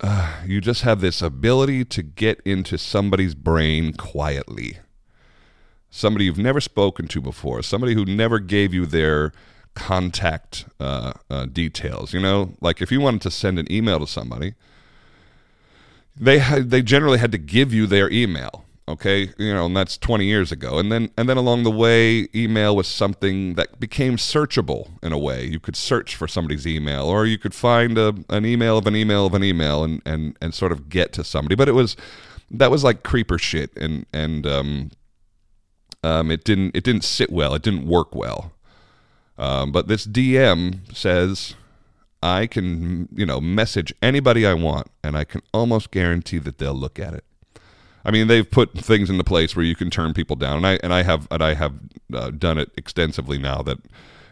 uh, 0.00 0.42
you 0.46 0.60
just 0.60 0.82
have 0.82 1.00
this 1.00 1.22
ability 1.22 1.84
to 1.84 2.02
get 2.02 2.40
into 2.44 2.78
somebody's 2.78 3.34
brain 3.34 3.92
quietly. 3.92 4.78
Somebody 5.90 6.26
you've 6.26 6.38
never 6.38 6.60
spoken 6.60 7.08
to 7.08 7.20
before, 7.20 7.62
somebody 7.62 7.94
who 7.94 8.04
never 8.04 8.38
gave 8.38 8.74
you 8.74 8.84
their 8.84 9.32
contact 9.74 10.66
uh, 10.78 11.14
uh, 11.30 11.46
details. 11.46 12.12
You 12.12 12.20
know, 12.20 12.54
like 12.60 12.82
if 12.82 12.92
you 12.92 13.00
wanted 13.00 13.22
to 13.22 13.30
send 13.30 13.58
an 13.58 13.70
email 13.72 13.98
to 14.00 14.06
somebody, 14.06 14.54
they 16.14 16.38
they 16.60 16.82
generally 16.82 17.18
had 17.18 17.32
to 17.32 17.38
give 17.38 17.72
you 17.72 17.86
their 17.86 18.10
email 18.10 18.64
okay 18.88 19.30
you 19.38 19.52
know 19.52 19.66
and 19.66 19.76
that's 19.76 19.98
20 19.98 20.24
years 20.24 20.50
ago. 20.50 20.78
And 20.78 20.90
then 20.90 21.10
and 21.16 21.28
then 21.28 21.36
along 21.36 21.62
the 21.62 21.70
way 21.70 22.28
email 22.34 22.74
was 22.74 22.88
something 22.88 23.54
that 23.54 23.78
became 23.78 24.16
searchable 24.16 24.88
in 25.02 25.12
a 25.12 25.18
way. 25.18 25.44
You 25.44 25.60
could 25.60 25.76
search 25.76 26.16
for 26.16 26.26
somebody's 26.26 26.66
email 26.66 27.04
or 27.06 27.26
you 27.26 27.38
could 27.38 27.54
find 27.54 27.98
a, 27.98 28.14
an 28.30 28.46
email 28.46 28.78
of 28.78 28.86
an 28.86 28.96
email 28.96 29.26
of 29.26 29.34
an 29.34 29.44
email 29.44 29.84
and 29.84 30.02
and 30.04 30.36
and 30.40 30.54
sort 30.54 30.72
of 30.72 30.88
get 30.88 31.12
to 31.14 31.24
somebody. 31.24 31.54
But 31.54 31.68
it 31.68 31.72
was 31.72 31.96
that 32.50 32.70
was 32.70 32.82
like 32.82 33.02
creeper 33.02 33.38
shit 33.38 33.76
and 33.76 34.06
and 34.12 34.46
um 34.46 34.90
um 36.02 36.30
it 36.30 36.44
didn't 36.44 36.74
it 36.74 36.82
didn't 36.84 37.04
sit 37.04 37.30
well. 37.30 37.54
It 37.54 37.62
didn't 37.62 37.86
work 37.86 38.14
well. 38.14 38.52
Um, 39.36 39.70
but 39.70 39.86
this 39.86 40.04
dm 40.04 40.80
says 40.92 41.54
i 42.20 42.48
can 42.48 43.08
you 43.14 43.24
know 43.24 43.40
message 43.40 43.94
anybody 44.02 44.44
i 44.44 44.52
want 44.52 44.88
and 45.04 45.16
i 45.16 45.22
can 45.22 45.42
almost 45.54 45.92
guarantee 45.92 46.38
that 46.38 46.58
they'll 46.58 46.74
look 46.74 46.98
at 46.98 47.14
it 47.14 47.22
I 48.08 48.10
mean, 48.10 48.26
they've 48.26 48.50
put 48.50 48.72
things 48.72 49.10
into 49.10 49.22
place 49.22 49.54
where 49.54 49.66
you 49.66 49.76
can 49.76 49.90
turn 49.90 50.14
people 50.14 50.34
down, 50.34 50.56
and 50.56 50.66
I 50.66 50.78
and 50.82 50.94
I 50.94 51.02
have 51.02 51.28
and 51.30 51.42
I 51.42 51.52
have 51.52 51.74
uh, 52.14 52.30
done 52.30 52.56
it 52.56 52.70
extensively 52.74 53.36
now. 53.36 53.60
That 53.60 53.76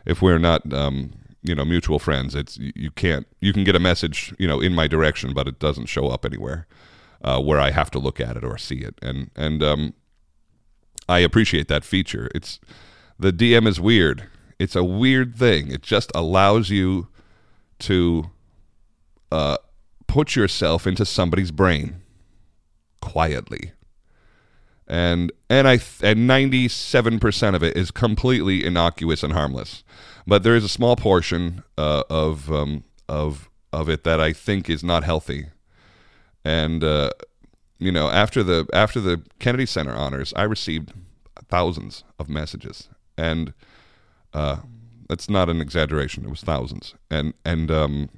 if 0.07 0.23
we're 0.23 0.39
not, 0.39 0.73
um, 0.73 1.13
you 1.43 1.55
know, 1.55 1.63
mutual 1.63 1.99
friends, 1.99 2.35
it's 2.35 2.57
you 2.57 2.91
can't 2.91 3.27
you 3.41 3.53
can 3.53 3.65
get 3.65 3.77
a 3.77 3.79
message, 3.79 4.35
you 4.39 4.49
know, 4.49 4.61
in 4.63 4.75
my 4.75 4.87
direction, 4.87 5.35
but 5.35 5.47
it 5.47 5.59
doesn't 5.59 5.87
show 5.87 6.09
up 6.09 6.25
anywhere 6.25 6.67
uh, 7.23 7.39
where 7.39 7.61
I 7.61 7.71
have 7.71 7.91
to 7.91 7.99
look 7.99 8.19
at 8.19 8.35
it 8.35 8.45
or 8.45 8.57
see 8.57 8.79
it, 8.79 8.95
and 9.03 9.31
and 9.37 9.63
um, 9.63 9.93
I 11.07 11.19
appreciate 11.19 11.69
that 11.69 11.85
feature. 11.85 12.31
It's 12.35 12.59
the 13.19 13.31
DM 13.31 13.67
is 13.67 13.79
weird. 13.79 14.27
It's 14.59 14.75
a 14.75 14.85
weird 14.85 15.37
thing. 15.37 15.71
It 15.71 15.83
just 15.83 16.11
allows 16.15 16.71
you 16.71 17.09
to 17.81 18.31
uh, 19.31 19.59
put 20.07 20.35
yourself 20.35 20.87
into 20.87 21.05
somebody's 21.05 21.51
brain 21.51 22.01
quietly. 23.13 23.73
And 24.89 25.33
and 25.49 25.67
I 25.69 25.75
and 26.03 26.29
97% 26.29 27.55
of 27.55 27.63
it 27.63 27.77
is 27.77 27.91
completely 27.91 28.65
innocuous 28.65 29.23
and 29.23 29.33
harmless. 29.33 29.85
But 30.27 30.43
there 30.43 30.57
is 30.57 30.65
a 30.65 30.69
small 30.69 30.97
portion 30.97 31.63
uh, 31.79 32.03
of 32.11 32.51
um, 32.53 32.85
of 33.09 33.49
of 33.73 33.89
it 33.89 34.03
that 34.05 34.21
I 34.21 34.33
think 34.33 34.69
is 34.69 34.83
not 34.83 35.05
healthy. 35.05 35.47
And 36.45 36.83
uh, 36.83 37.11
you 37.79 37.93
know, 37.93 38.09
after 38.11 38.43
the 38.43 38.67
after 38.73 39.01
the 39.01 39.23
Kennedy 39.39 39.67
Center 39.67 39.93
honors, 39.93 40.33
I 40.35 40.43
received 40.43 40.93
thousands 41.49 42.03
of 42.19 42.29
messages, 42.29 42.89
and 43.17 43.55
uh, 44.35 44.59
that's 45.09 45.31
not 45.31 45.49
an 45.49 45.61
exaggeration. 45.61 46.25
It 46.25 46.31
was 46.31 46.43
thousands, 46.43 46.95
and 47.09 47.35
and 47.45 47.71
um, 47.71 48.09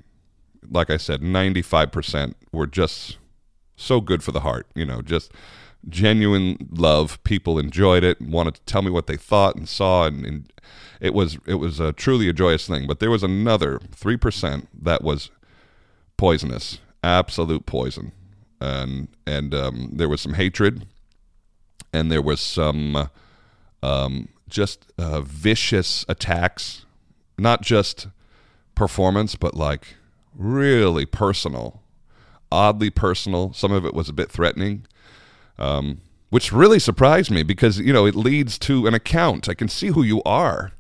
like 0.71 0.89
I 0.91 0.97
said, 0.97 1.23
ninety 1.23 1.63
five 1.63 1.93
percent 1.93 2.37
were 2.53 2.67
just 2.67 3.18
so 3.79 4.01
good 4.01 4.23
for 4.23 4.33
the 4.33 4.41
heart. 4.41 4.67
You 4.75 4.85
know, 4.85 5.03
just 5.03 5.33
genuine 5.89 6.69
love. 6.71 7.23
People 7.25 7.59
enjoyed 7.59 8.05
it, 8.05 8.21
and 8.21 8.33
wanted 8.33 8.55
to 8.55 8.63
tell 8.63 8.83
me 8.83 8.91
what 8.91 9.07
they 9.07 9.17
thought 9.17 9.57
and 9.57 9.69
saw, 9.69 10.07
and, 10.07 10.27
and 10.27 10.53
it 11.01 11.15
was 11.15 11.39
it 11.47 11.55
was 11.55 11.81
a, 11.81 11.93
truly 11.93 12.29
a 12.29 12.33
joyous 12.33 12.67
thing. 12.67 12.87
But 12.87 13.01
there 13.01 13.11
was 13.11 13.23
another 13.23 13.81
three 13.93 14.17
percent 14.17 14.69
that 14.85 15.03
was 15.03 15.31
poisonous, 16.17 16.79
absolute 17.03 17.67
poison, 17.67 18.13
and 18.61 19.09
and 19.27 19.55
um, 19.55 19.91
there 19.93 20.09
was 20.09 20.21
some 20.21 20.35
hatred, 20.35 20.87
and 21.93 22.11
there 22.11 22.23
was 22.23 22.41
some 22.41 23.09
um, 23.83 24.29
just 24.49 24.93
uh, 24.99 25.21
vicious 25.21 26.05
attacks, 26.09 26.85
not 27.39 27.63
just 27.63 28.09
performance, 28.75 29.35
but 29.35 29.55
like 29.55 29.97
really 30.35 31.05
personal 31.05 31.83
oddly 32.51 32.91
personal. 32.91 33.53
Some 33.53 33.73
of 33.73 33.85
it 33.85 33.95
was 33.95 34.09
a 34.09 34.13
bit 34.13 34.31
threatening, 34.31 34.87
um, 35.59 36.01
which 36.31 36.53
really 36.53 36.79
surprised 36.79 37.31
me 37.31 37.43
because 37.43 37.79
you 37.79 37.93
know 37.93 38.07
it 38.07 38.15
leads 38.15 38.59
to 38.61 38.87
an 38.87 38.95
account. 38.95 39.49
I 39.49 39.55
can 39.55 39.69
see 39.69 39.89
who 39.89 40.03
you 40.03 40.23
are, 40.25 40.73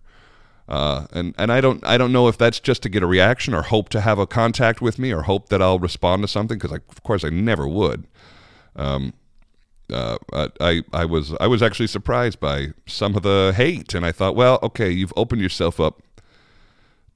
uh, 0.69 1.07
and 1.13 1.35
and 1.39 1.53
I 1.53 1.61
don't 1.61 1.85
I 1.87 1.99
don't 1.99 2.13
know 2.13 2.29
if 2.29 2.39
that's 2.39 2.61
just 2.61 2.83
to 2.83 2.89
get 2.89 3.03
a 3.03 3.07
reaction 3.07 3.55
or 3.55 3.63
hope 3.63 3.89
to 3.91 4.01
have 4.01 4.19
a 4.19 4.27
contact 4.27 4.81
with 4.81 4.99
me 4.99 5.13
or 5.13 5.23
hope 5.23 5.49
that 5.49 5.63
I'll 5.63 5.79
respond 5.79 6.23
to 6.23 6.29
something 6.29 6.59
because 6.59 6.73
of 6.73 7.03
course 7.03 7.25
I 7.25 7.31
never 7.31 7.67
would. 7.67 8.07
Um, 8.77 9.13
uh, 9.93 10.19
I 10.61 10.83
I 10.93 11.05
was 11.05 11.35
I 11.41 11.47
was 11.47 11.63
actually 11.63 11.87
surprised 11.87 12.41
by 12.41 12.69
some 12.87 13.17
of 13.17 13.23
the 13.23 13.53
hate, 13.57 13.95
and 13.95 14.05
I 14.05 14.13
thought, 14.13 14.37
well, 14.37 14.59
okay, 14.63 14.91
you've 14.91 15.15
opened 15.17 15.41
yourself 15.41 15.81
up 15.81 16.03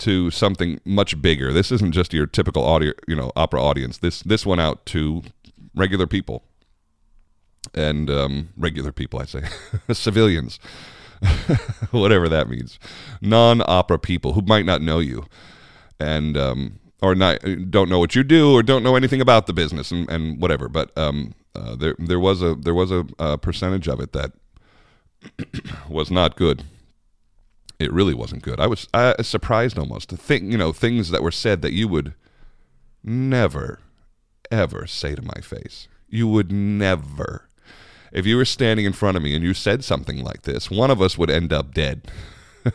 to 0.03 0.31
something 0.33 0.81
much 0.85 1.21
bigger. 1.23 1.53
This 1.53 1.71
isn't 1.71 1.93
just 1.93 2.13
your 2.13 2.27
typical 2.27 2.65
audio, 2.65 2.93
you 3.07 3.15
know, 3.15 3.31
opera 3.37 3.63
audience. 3.63 3.99
This 3.99 4.21
this 4.23 4.45
went 4.45 4.61
out 4.61 4.85
to 4.87 5.23
regular 5.75 6.07
people 6.09 6.43
and 7.73 8.11
um, 8.11 8.49
regular 8.57 8.91
people. 8.91 9.21
I 9.21 9.27
say 9.27 9.43
civilians, 9.93 10.59
whatever 11.93 12.29
that 12.29 12.49
means, 12.49 12.81
non-opera 13.21 14.01
people 14.01 14.33
who 14.33 14.43
might 14.43 14.67
not 14.67 14.83
know 14.83 14.99
you 14.99 15.25
and 16.01 16.37
um, 16.37 16.81
or 17.01 17.15
not 17.15 17.39
don't 17.71 17.89
know 17.89 18.01
what 18.01 18.17
you 18.17 18.25
do 18.25 18.53
or 18.53 18.63
don't 18.65 18.83
know 18.83 18.97
anything 18.97 19.21
about 19.21 19.47
the 19.47 19.53
business 19.53 19.93
and, 19.93 20.11
and 20.11 20.43
whatever. 20.43 20.69
But 20.69 20.97
um, 20.99 21.33
uh, 21.55 21.77
there 21.77 21.95
there 21.99 22.21
was 22.21 22.43
a 22.43 22.57
there 22.57 22.75
was 22.75 22.91
a, 22.91 23.07
a 23.21 23.39
percentage 23.39 23.87
of 23.87 24.01
it 24.01 24.13
that 24.15 24.33
was 25.89 26.11
not 26.11 26.37
good 26.37 26.65
it 27.83 27.93
really 27.93 28.15
wasn't 28.15 28.43
good. 28.43 28.61
I 28.61 28.67
was 28.67 28.89
uh, 28.95 29.23
surprised 29.23 29.79
almost 29.79 30.09
to 30.11 30.17
think, 30.17 30.51
you 30.51 30.59
know, 30.59 30.73
things 30.73 31.11
that 31.11 31.23
were 31.23 31.31
said 31.31 31.63
that 31.63 31.73
you 31.73 31.89
would 31.89 32.15
never, 33.03 33.81
ever 34.51 34.87
say 34.87 35.15
to 35.15 35.23
my 35.23 35.41
face. 35.41 35.89
You 36.09 36.29
would 36.29 36.53
never. 36.53 37.49
If 38.13 38.27
you 38.27 38.37
were 38.37 38.45
standing 38.45 38.85
in 38.85 38.93
front 38.93 39.17
of 39.17 39.23
me 39.23 39.35
and 39.35 39.43
you 39.43 39.55
said 39.55 39.83
something 39.85 40.23
like 40.23 40.43
this, 40.43 40.71
one 40.71 40.91
of 40.91 41.01
us 41.01 41.17
would 41.17 41.31
end 41.31 41.53
up 41.53 41.73
dead. 41.73 42.11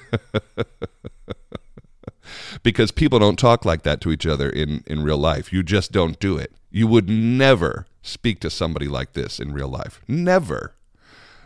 because 2.63 2.91
people 2.91 3.19
don't 3.19 3.39
talk 3.39 3.63
like 3.65 3.83
that 3.83 4.01
to 4.01 4.11
each 4.11 4.25
other 4.25 4.49
in, 4.49 4.83
in 4.87 5.03
real 5.03 5.17
life. 5.17 5.53
You 5.53 5.63
just 5.63 5.91
don't 5.91 6.19
do 6.19 6.37
it. 6.37 6.51
You 6.71 6.87
would 6.87 7.09
never 7.09 7.85
speak 8.01 8.39
to 8.41 8.49
somebody 8.49 8.87
like 8.87 9.13
this 9.13 9.39
in 9.39 9.53
real 9.53 9.69
life. 9.69 10.01
Never. 10.07 10.73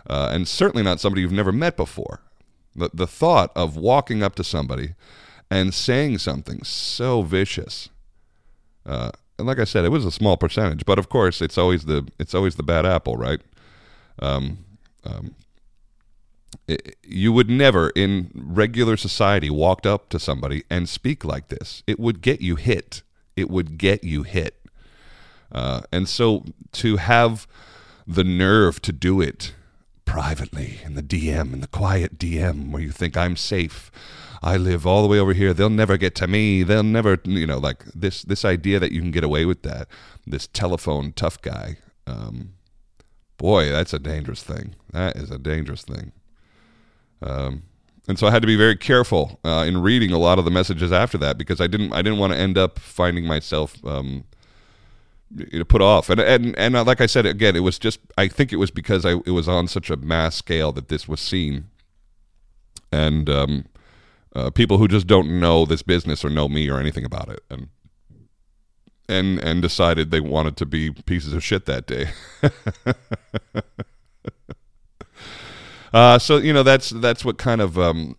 Uh, 0.10 0.30
and 0.32 0.48
certainly 0.48 0.84
not 0.84 1.00
somebody 1.00 1.22
you've 1.22 1.32
never 1.32 1.52
met 1.52 1.78
before. 1.78 2.22
The, 2.76 2.90
the 2.94 3.08
thought 3.08 3.52
of 3.56 3.76
walking 3.76 4.24
up 4.24 4.36
to 4.36 4.44
somebody 4.44 4.96
and 5.50 5.74
saying 5.74 6.20
something 6.20 6.64
so 6.64 7.22
vicious. 7.22 7.90
Uh, 8.86 9.12
and 9.38 9.48
like 9.48 9.60
I 9.60 9.66
said, 9.66 9.86
it 9.86 9.90
was 9.90 10.06
a 10.06 10.12
small 10.12 10.38
percentage, 10.38 10.86
but 10.86 10.98
of 10.98 11.10
course, 11.10 11.42
it's 11.42 11.58
always 11.58 11.86
the 11.86 12.08
it's 12.20 12.34
always 12.34 12.56
the 12.56 12.64
bad 12.64 12.86
apple, 12.86 13.18
right? 13.18 13.42
Um, 14.20 14.66
um, 15.04 15.36
it, 16.68 16.96
you 17.04 17.34
would 17.34 17.50
never, 17.50 17.90
in 17.90 18.32
regular 18.34 18.98
society, 18.98 19.50
walk 19.50 19.86
up 19.86 20.10
to 20.10 20.20
somebody 20.20 20.64
and 20.70 20.88
speak 20.88 21.26
like 21.26 21.48
this. 21.50 21.84
It 21.88 22.00
would 22.00 22.22
get 22.22 22.42
you 22.42 22.56
hit. 22.56 23.02
It 23.36 23.50
would 23.50 23.78
get 23.78 24.04
you 24.04 24.24
hit. 24.24 24.58
Uh, 25.52 25.82
and 25.92 26.08
so 26.08 26.46
to 26.74 26.98
have 26.98 27.48
the 28.08 28.24
nerve 28.24 28.82
to 28.84 28.92
do 28.92 29.22
it 29.22 29.54
privately 30.12 30.78
in 30.84 30.96
the 30.96 31.02
DM, 31.02 31.54
in 31.54 31.62
the 31.62 31.68
quiet 31.68 32.18
DM, 32.18 32.70
where 32.70 32.82
you 32.82 32.92
think 32.92 33.16
I'm 33.16 33.38
safe. 33.38 33.90
I 34.44 34.58
live 34.58 34.86
all 34.86 35.04
the 35.04 35.08
way 35.08 35.18
over 35.18 35.32
here. 35.32 35.54
They'll 35.54 35.70
never 35.70 35.96
get 35.96 36.16
to 36.16 36.28
me. 36.28 36.64
They'll 36.64 36.84
never, 36.84 37.18
you 37.24 37.48
know, 37.48 37.60
like 37.60 37.86
this 37.96 38.22
this 38.24 38.44
idea 38.44 38.78
that 38.80 38.92
you 38.92 39.00
can 39.00 39.12
get 39.12 39.24
away 39.24 39.46
with 39.46 39.62
that. 39.62 39.88
This 40.28 40.48
telephone 40.48 41.14
tough 41.14 41.42
guy. 41.42 41.78
Um, 42.06 42.56
boy, 43.38 43.70
that's 43.70 43.94
a 43.94 44.00
dangerous 44.00 44.44
thing. 44.44 44.76
That 44.92 45.16
is 45.16 45.32
a 45.32 45.40
dangerous 45.40 45.84
thing. 45.84 46.12
Um, 47.22 47.64
and 48.10 48.20
so 48.20 48.28
I 48.28 48.32
had 48.32 48.42
to 48.42 48.48
be 48.48 48.58
very 48.58 48.76
careful 48.76 49.40
uh, 49.46 49.64
in 49.66 49.82
reading 49.82 50.12
a 50.12 50.18
lot 50.18 50.40
of 50.40 50.44
the 50.44 50.52
messages 50.52 50.92
after 50.92 51.18
that 51.20 51.38
because 51.38 51.62
I 51.62 51.68
didn't 51.68 51.94
I 51.94 52.02
didn't 52.02 52.20
want 52.20 52.34
to 52.34 52.40
end 52.40 52.58
up 52.58 52.80
finding 52.80 53.26
myself 53.26 53.78
um, 53.86 54.26
put 55.68 55.82
off. 55.82 56.10
And 56.10 56.20
and 56.20 56.58
and 56.58 56.76
uh, 56.76 56.84
like 56.84 57.02
I 57.02 57.06
said 57.06 57.26
again, 57.26 57.56
it 57.56 57.62
was 57.62 57.80
just 57.80 58.00
I 58.18 58.28
think 58.28 58.52
it 58.52 58.58
was 58.58 58.72
because 58.72 59.06
I 59.06 59.14
it 59.26 59.32
was 59.32 59.48
on 59.48 59.68
such 59.68 59.90
a 59.90 59.98
mass 59.98 60.36
scale 60.36 60.72
that 60.74 60.90
this 60.90 61.08
was 61.08 61.20
seen, 61.20 61.70
and 62.92 63.30
um, 63.30 63.66
uh, 64.36 64.50
people 64.50 64.78
who 64.78 64.88
just 64.88 65.08
don't 65.08 65.40
know 65.40 65.66
this 65.66 65.82
business 65.82 66.24
or 66.24 66.30
know 66.30 66.48
me 66.48 66.70
or 66.70 66.80
anything 66.80 67.06
about 67.06 67.30
it, 67.30 67.42
and 67.50 67.70
and 69.08 69.40
and 69.40 69.62
decided 69.62 70.12
they 70.12 70.22
wanted 70.22 70.58
to 70.58 70.66
be 70.66 70.92
pieces 70.92 71.34
of 71.34 71.44
shit 71.44 71.66
that 71.66 71.86
day. 71.86 72.10
uh, 75.94 76.18
so 76.18 76.38
you 76.38 76.54
know 76.54 76.64
that's 76.64 76.90
that's 76.90 77.26
what 77.26 77.38
kind 77.38 77.62
of 77.62 77.78
um, 77.78 78.16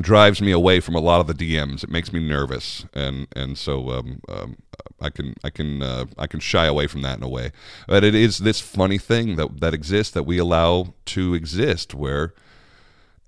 drives 0.00 0.40
me 0.40 0.52
away 0.52 0.80
from 0.80 0.94
a 0.94 1.00
lot 1.00 1.20
of 1.20 1.26
the 1.26 1.34
DMs. 1.34 1.84
It 1.84 1.90
makes 1.90 2.12
me 2.12 2.26
nervous, 2.26 2.86
and 2.94 3.26
and 3.34 3.58
so 3.58 3.90
um, 3.90 4.20
um, 4.28 4.56
I 5.00 5.10
can 5.10 5.34
I 5.44 5.50
can 5.50 5.82
uh, 5.82 6.06
I 6.16 6.26
can 6.26 6.40
shy 6.40 6.66
away 6.66 6.86
from 6.86 7.02
that 7.02 7.18
in 7.18 7.22
a 7.22 7.28
way. 7.28 7.52
But 7.86 8.04
it 8.04 8.14
is 8.14 8.38
this 8.38 8.60
funny 8.60 8.98
thing 8.98 9.36
that 9.36 9.60
that 9.60 9.74
exists 9.74 10.12
that 10.14 10.24
we 10.24 10.38
allow 10.38 10.94
to 11.06 11.34
exist, 11.34 11.94
where 11.94 12.34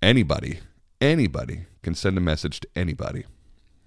anybody 0.02 0.60
anybody 1.00 1.66
can 1.82 1.94
send 1.94 2.16
a 2.16 2.20
message 2.20 2.60
to 2.60 2.68
anybody. 2.74 3.24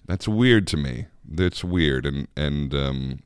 That's 0.05 0.27
weird 0.27 0.67
to 0.67 0.77
me. 0.77 1.07
That's 1.25 1.63
weird, 1.63 2.05
and 2.05 2.27
and 2.37 2.73
um, 2.73 3.19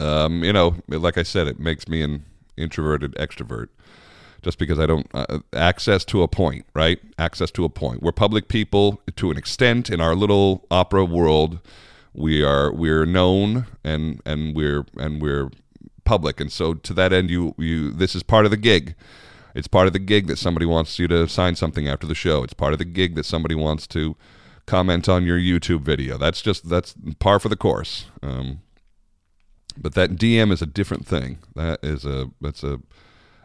um, 0.00 0.44
you 0.44 0.52
know, 0.52 0.76
like 0.88 1.18
I 1.18 1.22
said, 1.22 1.48
it 1.48 1.58
makes 1.58 1.88
me 1.88 2.02
an 2.02 2.24
introverted 2.56 3.14
extrovert 3.14 3.68
just 4.44 4.58
because 4.58 4.78
I 4.78 4.86
don't 4.86 5.06
uh, 5.14 5.38
access 5.54 6.04
to 6.06 6.22
a 6.22 6.28
point, 6.28 6.66
right? 6.74 7.00
Access 7.18 7.50
to 7.52 7.64
a 7.64 7.68
point. 7.68 8.02
We're 8.02 8.12
public 8.12 8.48
people 8.48 9.00
to 9.16 9.30
an 9.30 9.38
extent 9.38 9.90
in 9.90 10.00
our 10.00 10.14
little 10.14 10.66
opera 10.70 11.04
world. 11.04 11.58
We 12.12 12.44
are 12.44 12.72
we're 12.72 13.06
known 13.06 13.66
and 13.82 14.20
and 14.24 14.54
we're 14.54 14.84
and 14.96 15.20
we're 15.20 15.50
public, 16.04 16.40
and 16.40 16.52
so 16.52 16.74
to 16.74 16.92
that 16.94 17.12
end, 17.12 17.30
you 17.30 17.54
you 17.58 17.90
this 17.90 18.14
is 18.14 18.22
part 18.22 18.44
of 18.44 18.50
the 18.50 18.56
gig. 18.58 18.94
It's 19.54 19.68
part 19.68 19.86
of 19.86 19.92
the 19.92 19.98
gig 19.98 20.26
that 20.26 20.38
somebody 20.38 20.66
wants 20.66 20.98
you 20.98 21.08
to 21.08 21.28
sign 21.28 21.56
something 21.56 21.88
after 21.88 22.06
the 22.06 22.14
show. 22.14 22.42
It's 22.42 22.54
part 22.54 22.72
of 22.72 22.78
the 22.78 22.84
gig 22.84 23.14
that 23.14 23.24
somebody 23.24 23.54
wants 23.54 23.86
to 23.88 24.16
comment 24.66 25.08
on 25.08 25.24
your 25.24 25.38
YouTube 25.38 25.80
video. 25.80 26.18
That's 26.18 26.42
just 26.42 26.68
that's 26.68 26.94
par 27.18 27.40
for 27.40 27.48
the 27.48 27.56
course. 27.56 28.06
Um, 28.22 28.60
but 29.76 29.94
that 29.94 30.12
DM 30.12 30.52
is 30.52 30.60
a 30.60 30.66
different 30.66 31.06
thing. 31.06 31.38
That 31.54 31.80
is 31.82 32.04
a 32.04 32.30
that's 32.40 32.62
a 32.62 32.80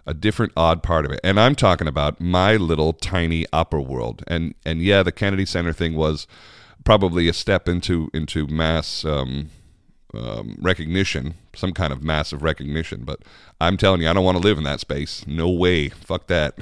a 0.05 0.13
different 0.13 0.53
odd 0.55 0.83
part 0.83 1.05
of 1.05 1.11
it. 1.11 1.19
And 1.23 1.39
I'm 1.39 1.55
talking 1.55 1.87
about 1.87 2.19
my 2.19 2.55
little 2.55 2.93
tiny 2.93 3.45
opera 3.53 3.81
world. 3.81 4.23
And 4.27 4.55
and 4.65 4.81
yeah, 4.81 5.03
the 5.03 5.11
Kennedy 5.11 5.45
Center 5.45 5.73
thing 5.73 5.95
was 5.95 6.27
probably 6.83 7.27
a 7.27 7.33
step 7.33 7.67
into 7.67 8.09
into 8.13 8.47
mass 8.47 9.05
um, 9.05 9.49
um, 10.13 10.57
recognition, 10.59 11.35
some 11.53 11.71
kind 11.71 11.93
of 11.93 12.03
massive 12.03 12.41
recognition. 12.41 13.03
But 13.03 13.21
I'm 13.61 13.77
telling 13.77 14.01
you, 14.01 14.09
I 14.09 14.13
don't 14.13 14.23
want 14.23 14.37
to 14.37 14.43
live 14.43 14.57
in 14.57 14.63
that 14.63 14.79
space. 14.79 15.25
No 15.27 15.49
way. 15.49 15.89
Fuck 15.89 16.27
that. 16.27 16.57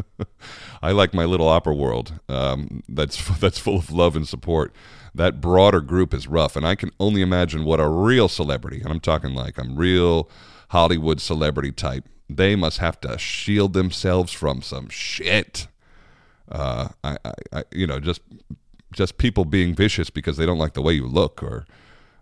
I 0.82 0.92
like 0.92 1.14
my 1.14 1.24
little 1.24 1.48
opera 1.48 1.74
world. 1.74 2.20
Um, 2.28 2.82
that's 2.88 3.38
that's 3.40 3.58
full 3.58 3.76
of 3.76 3.90
love 3.90 4.16
and 4.16 4.26
support. 4.26 4.72
That 5.14 5.40
broader 5.40 5.80
group 5.80 6.14
is 6.14 6.26
rough, 6.26 6.56
and 6.56 6.66
I 6.66 6.74
can 6.74 6.90
only 6.98 7.20
imagine 7.20 7.64
what 7.64 7.80
a 7.80 7.88
real 7.88 8.28
celebrity, 8.28 8.80
and 8.80 8.90
I'm 8.90 9.00
talking 9.00 9.34
like 9.34 9.58
I'm 9.58 9.76
real 9.76 10.30
Hollywood 10.70 11.20
celebrity 11.20 11.70
type, 11.70 12.08
they 12.36 12.56
must 12.56 12.78
have 12.78 13.00
to 13.02 13.18
shield 13.18 13.72
themselves 13.72 14.32
from 14.32 14.62
some 14.62 14.88
shit. 14.88 15.68
Uh, 16.50 16.88
I, 17.02 17.16
I, 17.24 17.32
I, 17.52 17.64
you 17.72 17.86
know, 17.86 17.98
just 18.00 18.20
just 18.92 19.16
people 19.16 19.44
being 19.44 19.74
vicious 19.74 20.10
because 20.10 20.36
they 20.36 20.46
don't 20.46 20.58
like 20.58 20.74
the 20.74 20.82
way 20.82 20.92
you 20.92 21.06
look, 21.06 21.42
or 21.42 21.66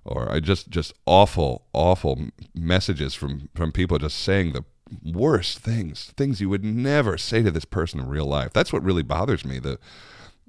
or 0.05 0.31
I 0.31 0.41
just 0.41 0.71
just 0.71 0.93
awful, 1.07 1.67
awful 1.73 2.29
messages 2.55 3.15
from 3.15 3.49
from 3.55 3.73
people 3.73 3.99
just 3.99 4.19
saying 4.19 4.53
the 4.53 4.65
worst 5.05 5.59
things, 5.59 6.13
things 6.17 6.41
you 6.41 6.49
would 6.49 6.65
never 6.65 7.17
say 7.17 7.43
to 7.43 7.51
this 7.51 7.65
person 7.65 8.01
in 8.01 8.09
real 8.09 8.27
life. 8.27 8.53
That's 8.53 8.73
what 8.73 8.83
really 8.83 9.03
bothers 9.03 9.45
me. 9.45 9.59
The 9.59 9.79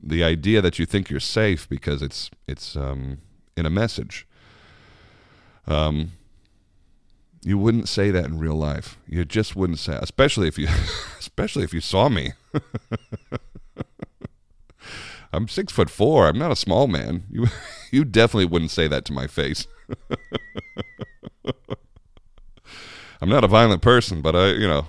the 0.01 0.23
idea 0.23 0.61
that 0.61 0.79
you 0.79 0.85
think 0.85 1.09
you're 1.09 1.19
safe 1.19 1.69
because 1.69 2.01
it's 2.01 2.29
it's 2.47 2.75
um, 2.75 3.19
in 3.55 3.65
a 3.65 3.69
message. 3.69 4.27
Um, 5.67 6.13
you 7.43 7.57
wouldn't 7.57 7.89
say 7.89 8.11
that 8.11 8.25
in 8.25 8.37
real 8.37 8.55
life. 8.55 8.97
You 9.07 9.25
just 9.25 9.55
wouldn't 9.55 9.79
say, 9.79 9.97
especially 9.99 10.47
if 10.47 10.59
you, 10.59 10.67
especially 11.19 11.63
if 11.63 11.73
you 11.73 11.81
saw 11.81 12.09
me. 12.09 12.33
I'm 15.33 15.47
six 15.47 15.71
foot 15.71 15.89
four. 15.89 16.27
I'm 16.27 16.37
not 16.37 16.51
a 16.51 16.55
small 16.55 16.87
man. 16.87 17.23
You, 17.31 17.47
you 17.91 18.05
definitely 18.05 18.45
wouldn't 18.45 18.71
say 18.71 18.87
that 18.87 19.05
to 19.05 19.13
my 19.13 19.27
face. 19.27 19.65
I'm 23.21 23.29
not 23.29 23.43
a 23.43 23.47
violent 23.47 23.81
person, 23.81 24.21
but 24.21 24.35
I, 24.35 24.47
you 24.51 24.67
know, 24.67 24.85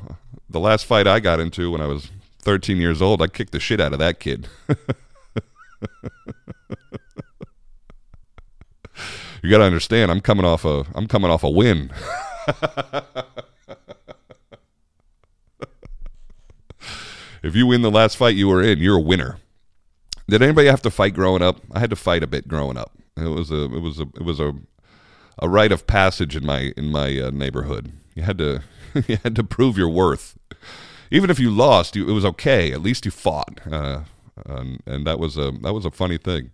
the 0.49 0.61
last 0.61 0.87
fight 0.87 1.07
I 1.07 1.21
got 1.21 1.41
into 1.41 1.71
when 1.71 1.81
I 1.81 1.87
was 1.87 2.11
13 2.43 2.79
years 2.79 3.01
old, 3.03 3.23
I 3.23 3.27
kicked 3.29 3.53
the 3.53 3.61
shit 3.61 3.81
out 3.81 3.93
of 3.93 3.99
that 3.99 4.21
kid. 4.21 4.49
you 9.43 9.51
got 9.51 9.59
to 9.59 9.65
understand, 9.65 10.11
I'm 10.11 10.21
coming 10.21 10.45
off 10.45 10.65
a, 10.65 10.85
I'm 10.95 11.07
coming 11.07 11.31
off 11.31 11.45
a 11.45 11.51
win. 11.51 11.91
If 17.43 17.55
you 17.55 17.67
win 17.67 17.83
the 17.83 17.91
last 17.91 18.17
fight 18.17 18.35
you 18.37 18.49
were 18.49 18.63
in, 18.63 18.79
you're 18.79 18.99
a 18.99 19.01
winner. 19.01 19.39
Did 20.29 20.43
anybody 20.43 20.69
have 20.69 20.83
to 20.83 20.91
fight 20.91 21.15
growing 21.15 21.43
up? 21.43 21.61
I 21.73 21.81
had 21.81 21.91
to 21.91 21.97
fight 21.97 22.23
a 22.23 22.27
bit 22.27 22.49
growing 22.49 22.77
up. 22.77 22.93
It 23.17 23.29
was 23.29 23.51
a 23.51 23.65
it 23.65 23.81
was 23.81 23.99
a 23.99 24.03
it 24.03 24.23
was 24.23 24.41
a 24.41 24.55
a 25.39 25.49
rite 25.49 25.73
of 25.73 25.87
passage 25.87 26.37
in 26.37 26.47
my 26.47 26.73
in 26.77 26.91
my 26.91 27.19
uh, 27.19 27.31
neighborhood. 27.31 27.93
You 28.15 28.23
had 28.23 28.39
to 28.39 28.63
you 29.07 29.19
had 29.23 29.35
to 29.37 29.45
prove 29.45 29.77
your 29.77 29.89
worth. 29.89 30.39
Even 31.11 31.29
if 31.29 31.39
you 31.39 31.51
lost, 31.51 31.95
you, 31.95 32.09
it 32.09 32.13
was 32.13 32.25
okay. 32.25 32.73
At 32.73 32.81
least 32.81 33.05
you 33.05 33.11
fought, 33.11 33.61
uh, 33.71 34.05
and, 34.47 35.07
that 35.07 35.19
was 35.19 35.37
a 35.37 35.51
that 35.63 35.75
was 35.75 35.85
a 35.85 35.91
funny 35.91 36.17
thing. 36.17 36.51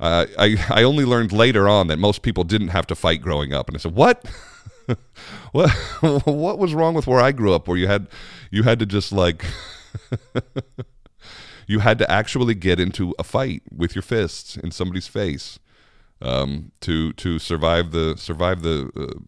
Uh, 0.00 0.26
I 0.38 0.56
I 0.70 0.82
only 0.82 1.04
learned 1.04 1.32
later 1.32 1.68
on 1.68 1.88
that 1.88 1.98
most 1.98 2.22
people 2.22 2.44
didn't 2.44 2.68
have 2.68 2.86
to 2.86 2.94
fight 2.94 3.20
growing 3.20 3.52
up, 3.52 3.68
and 3.68 3.76
I 3.76 3.80
said, 3.80 3.94
"What? 3.94 4.24
what 5.52 5.70
what 6.26 6.58
was 6.58 6.74
wrong 6.74 6.94
with 6.94 7.06
where 7.06 7.20
I 7.20 7.32
grew 7.32 7.54
up 7.54 7.68
where 7.68 7.76
you 7.76 7.86
had 7.86 8.08
you 8.50 8.62
had 8.62 8.78
to 8.78 8.86
just 8.86 9.12
like 9.12 9.44
you 11.66 11.80
had 11.80 11.98
to 11.98 12.10
actually 12.10 12.54
get 12.54 12.80
into 12.80 13.14
a 13.18 13.24
fight 13.24 13.62
with 13.74 13.94
your 13.94 14.02
fists 14.02 14.56
in 14.56 14.70
somebody's 14.70 15.06
face 15.06 15.58
um, 16.20 16.72
to 16.80 17.12
to 17.14 17.38
survive 17.38 17.90
the 17.92 18.16
survive 18.16 18.62
the 18.62 18.90
uh, 18.96 19.18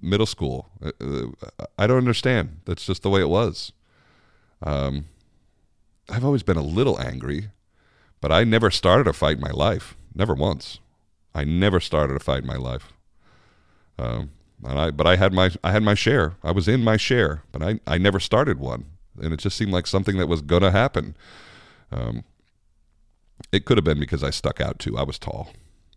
middle 0.00 0.26
school. 0.26 0.70
Uh, 0.82 0.92
uh, 1.00 1.66
I 1.78 1.86
don't 1.86 1.98
understand. 1.98 2.60
That's 2.64 2.86
just 2.86 3.02
the 3.02 3.10
way 3.10 3.20
it 3.20 3.28
was. 3.28 3.72
Um, 4.62 5.06
I've 6.08 6.24
always 6.24 6.42
been 6.42 6.56
a 6.56 6.62
little 6.62 7.00
angry, 7.00 7.50
but 8.20 8.32
I 8.32 8.44
never 8.44 8.70
started 8.70 9.06
a 9.06 9.12
fight 9.12 9.36
in 9.36 9.42
my 9.42 9.50
life. 9.50 9.96
Never 10.14 10.34
once. 10.34 10.78
I 11.34 11.44
never 11.44 11.80
started 11.80 12.16
a 12.16 12.20
fight 12.20 12.42
in 12.42 12.46
my 12.46 12.56
life. 12.56 12.92
Um, 13.98 14.30
and 14.64 14.78
I 14.78 14.90
but 14.90 15.06
I 15.06 15.16
had 15.16 15.32
my 15.32 15.50
I 15.62 15.72
had 15.72 15.82
my 15.82 15.94
share. 15.94 16.36
I 16.42 16.52
was 16.52 16.68
in 16.68 16.82
my 16.82 16.96
share, 16.96 17.42
but 17.52 17.62
I 17.62 17.80
I 17.86 17.98
never 17.98 18.20
started 18.20 18.58
one, 18.58 18.86
and 19.20 19.32
it 19.32 19.40
just 19.40 19.56
seemed 19.56 19.72
like 19.72 19.86
something 19.86 20.16
that 20.18 20.28
was 20.28 20.42
gonna 20.42 20.70
happen. 20.70 21.16
Um, 21.92 22.24
it 23.52 23.64
could 23.64 23.76
have 23.76 23.84
been 23.84 24.00
because 24.00 24.24
I 24.24 24.30
stuck 24.30 24.60
out 24.60 24.78
too. 24.78 24.96
I 24.96 25.02
was 25.02 25.18
tall. 25.18 25.50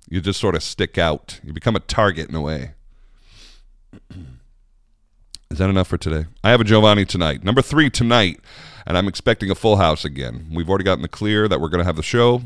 You 0.10 0.22
just 0.22 0.40
sort 0.40 0.56
of 0.56 0.64
stick 0.64 0.98
out. 0.98 1.40
You 1.44 1.54
become 1.54 1.76
a 1.76 1.80
target 1.80 2.30
in 2.30 2.36
a 2.36 2.42
way. 2.42 2.72
Is 5.52 5.58
that 5.58 5.70
enough 5.70 5.88
for 5.88 5.98
today? 5.98 6.28
I 6.44 6.52
have 6.52 6.62
a 6.62 6.64
Giovanni 6.64 7.06
tonight, 7.06 7.44
number 7.44 7.62
three 7.62 7.90
tonight, 7.90 8.40
and 8.86 8.98
I'm 8.98 9.08
expecting 9.08 9.50
a 9.50 9.56
full 9.56 9.78
house 9.78 10.06
again. 10.06 10.48
We've 10.54 10.70
already 10.70 10.84
gotten 10.84 11.02
the 11.02 11.08
clear 11.08 11.48
that 11.48 11.60
we're 11.60 11.70
going 11.70 11.80
to 11.80 11.86
have 11.86 11.96
the 11.96 12.04
show 12.04 12.44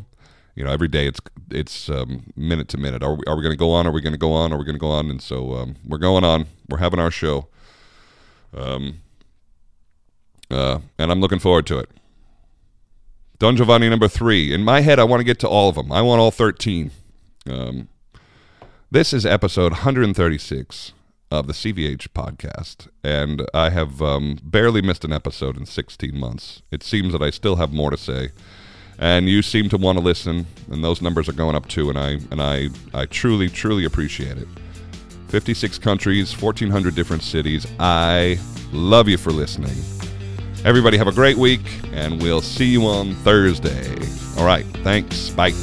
you 0.55 0.63
know 0.63 0.71
every 0.71 0.87
day 0.87 1.07
it's 1.07 1.19
it's 1.51 1.89
um, 1.89 2.31
minute 2.35 2.67
to 2.69 2.77
minute. 2.77 3.03
Are 3.03 3.15
we, 3.15 3.23
are 3.27 3.35
we 3.35 3.41
going 3.43 3.53
to 3.53 3.57
go 3.57 3.71
on? 3.71 3.87
Are 3.87 3.91
we 3.91 4.01
going 4.01 4.13
to 4.13 4.19
go 4.19 4.33
on? 4.33 4.53
Are 4.53 4.57
we 4.57 4.65
going 4.65 4.75
to 4.75 4.79
go 4.79 4.91
on? 4.91 5.09
And 5.09 5.21
so 5.21 5.53
um, 5.55 5.75
we're 5.85 5.97
going 5.97 6.23
on. 6.23 6.45
We're 6.69 6.77
having 6.77 6.99
our 6.99 7.11
show. 7.11 7.47
Um, 8.55 9.01
uh, 10.53 10.79
and 10.97 11.11
i'm 11.11 11.19
looking 11.19 11.39
forward 11.39 11.65
to 11.67 11.79
it. 11.79 11.89
Don 13.39 13.57
giovanni 13.57 13.89
number 13.89 14.07
three. 14.07 14.53
In 14.53 14.63
my 14.63 14.81
head 14.81 14.99
i 14.99 15.03
want 15.03 15.19
to 15.19 15.25
get 15.25 15.39
to 15.39 15.47
all 15.47 15.69
of 15.69 15.75
them. 15.75 15.91
I 15.91 16.01
want 16.01 16.21
all 16.21 16.31
13 16.31 16.91
um, 17.49 17.89
this 18.89 19.11
is 19.11 19.25
episode 19.25 19.73
136 19.73 20.93
of 21.31 21.47
the 21.47 21.53
cvh 21.53 22.07
podcast 22.09 22.87
and 23.03 23.45
i 23.53 23.69
have 23.69 24.01
um, 24.01 24.37
barely 24.43 24.81
missed 24.81 25.03
an 25.03 25.11
episode 25.11 25.57
in 25.57 25.65
16 25.65 26.15
months. 26.17 26.61
It 26.71 26.83
seems 26.83 27.11
that 27.13 27.21
i 27.21 27.29
still 27.29 27.55
have 27.55 27.73
more 27.73 27.89
to 27.89 27.97
say 27.97 28.29
and 28.99 29.29
you 29.29 29.41
seem 29.41 29.69
to 29.69 29.77
want 29.77 29.97
to 29.97 30.03
listen, 30.03 30.45
and 30.71 30.83
those 30.83 31.01
numbers 31.01 31.27
are 31.29 31.33
going 31.33 31.55
up 31.55 31.67
too, 31.67 31.89
and 31.89 31.97
I 31.97 32.19
and 32.31 32.41
I 32.41 32.69
I 32.93 33.05
truly 33.05 33.49
truly 33.49 33.85
appreciate 33.85 34.37
it. 34.37 34.47
56 35.29 35.79
countries, 35.79 36.39
1400 36.39 36.93
different 36.93 37.23
cities. 37.23 37.65
I 37.79 38.37
love 38.71 39.07
you 39.07 39.17
for 39.17 39.31
listening. 39.31 39.75
Everybody 40.63 40.97
have 40.97 41.07
a 41.07 41.11
great 41.11 41.37
week, 41.37 41.61
and 41.91 42.21
we'll 42.21 42.41
see 42.41 42.65
you 42.67 42.85
on 42.85 43.15
Thursday. 43.15 43.97
All 44.37 44.45
right, 44.45 44.65
thanks. 44.83 45.31
Bye. 45.31 45.53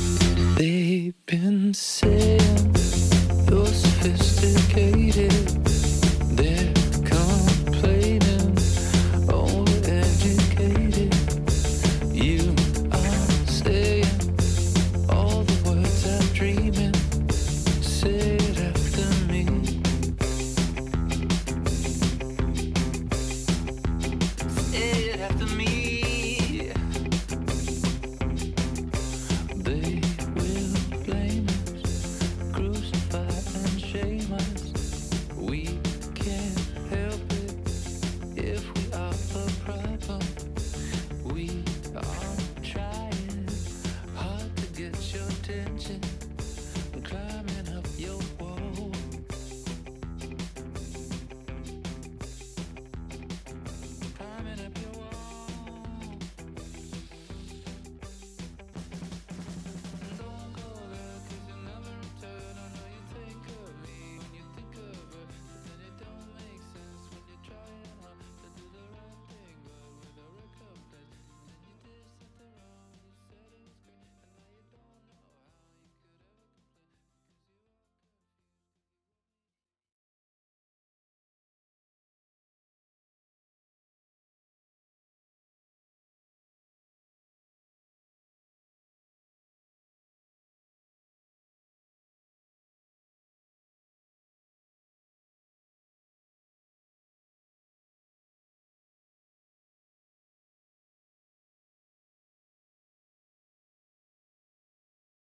To 25.39 25.47
me. 25.47 25.70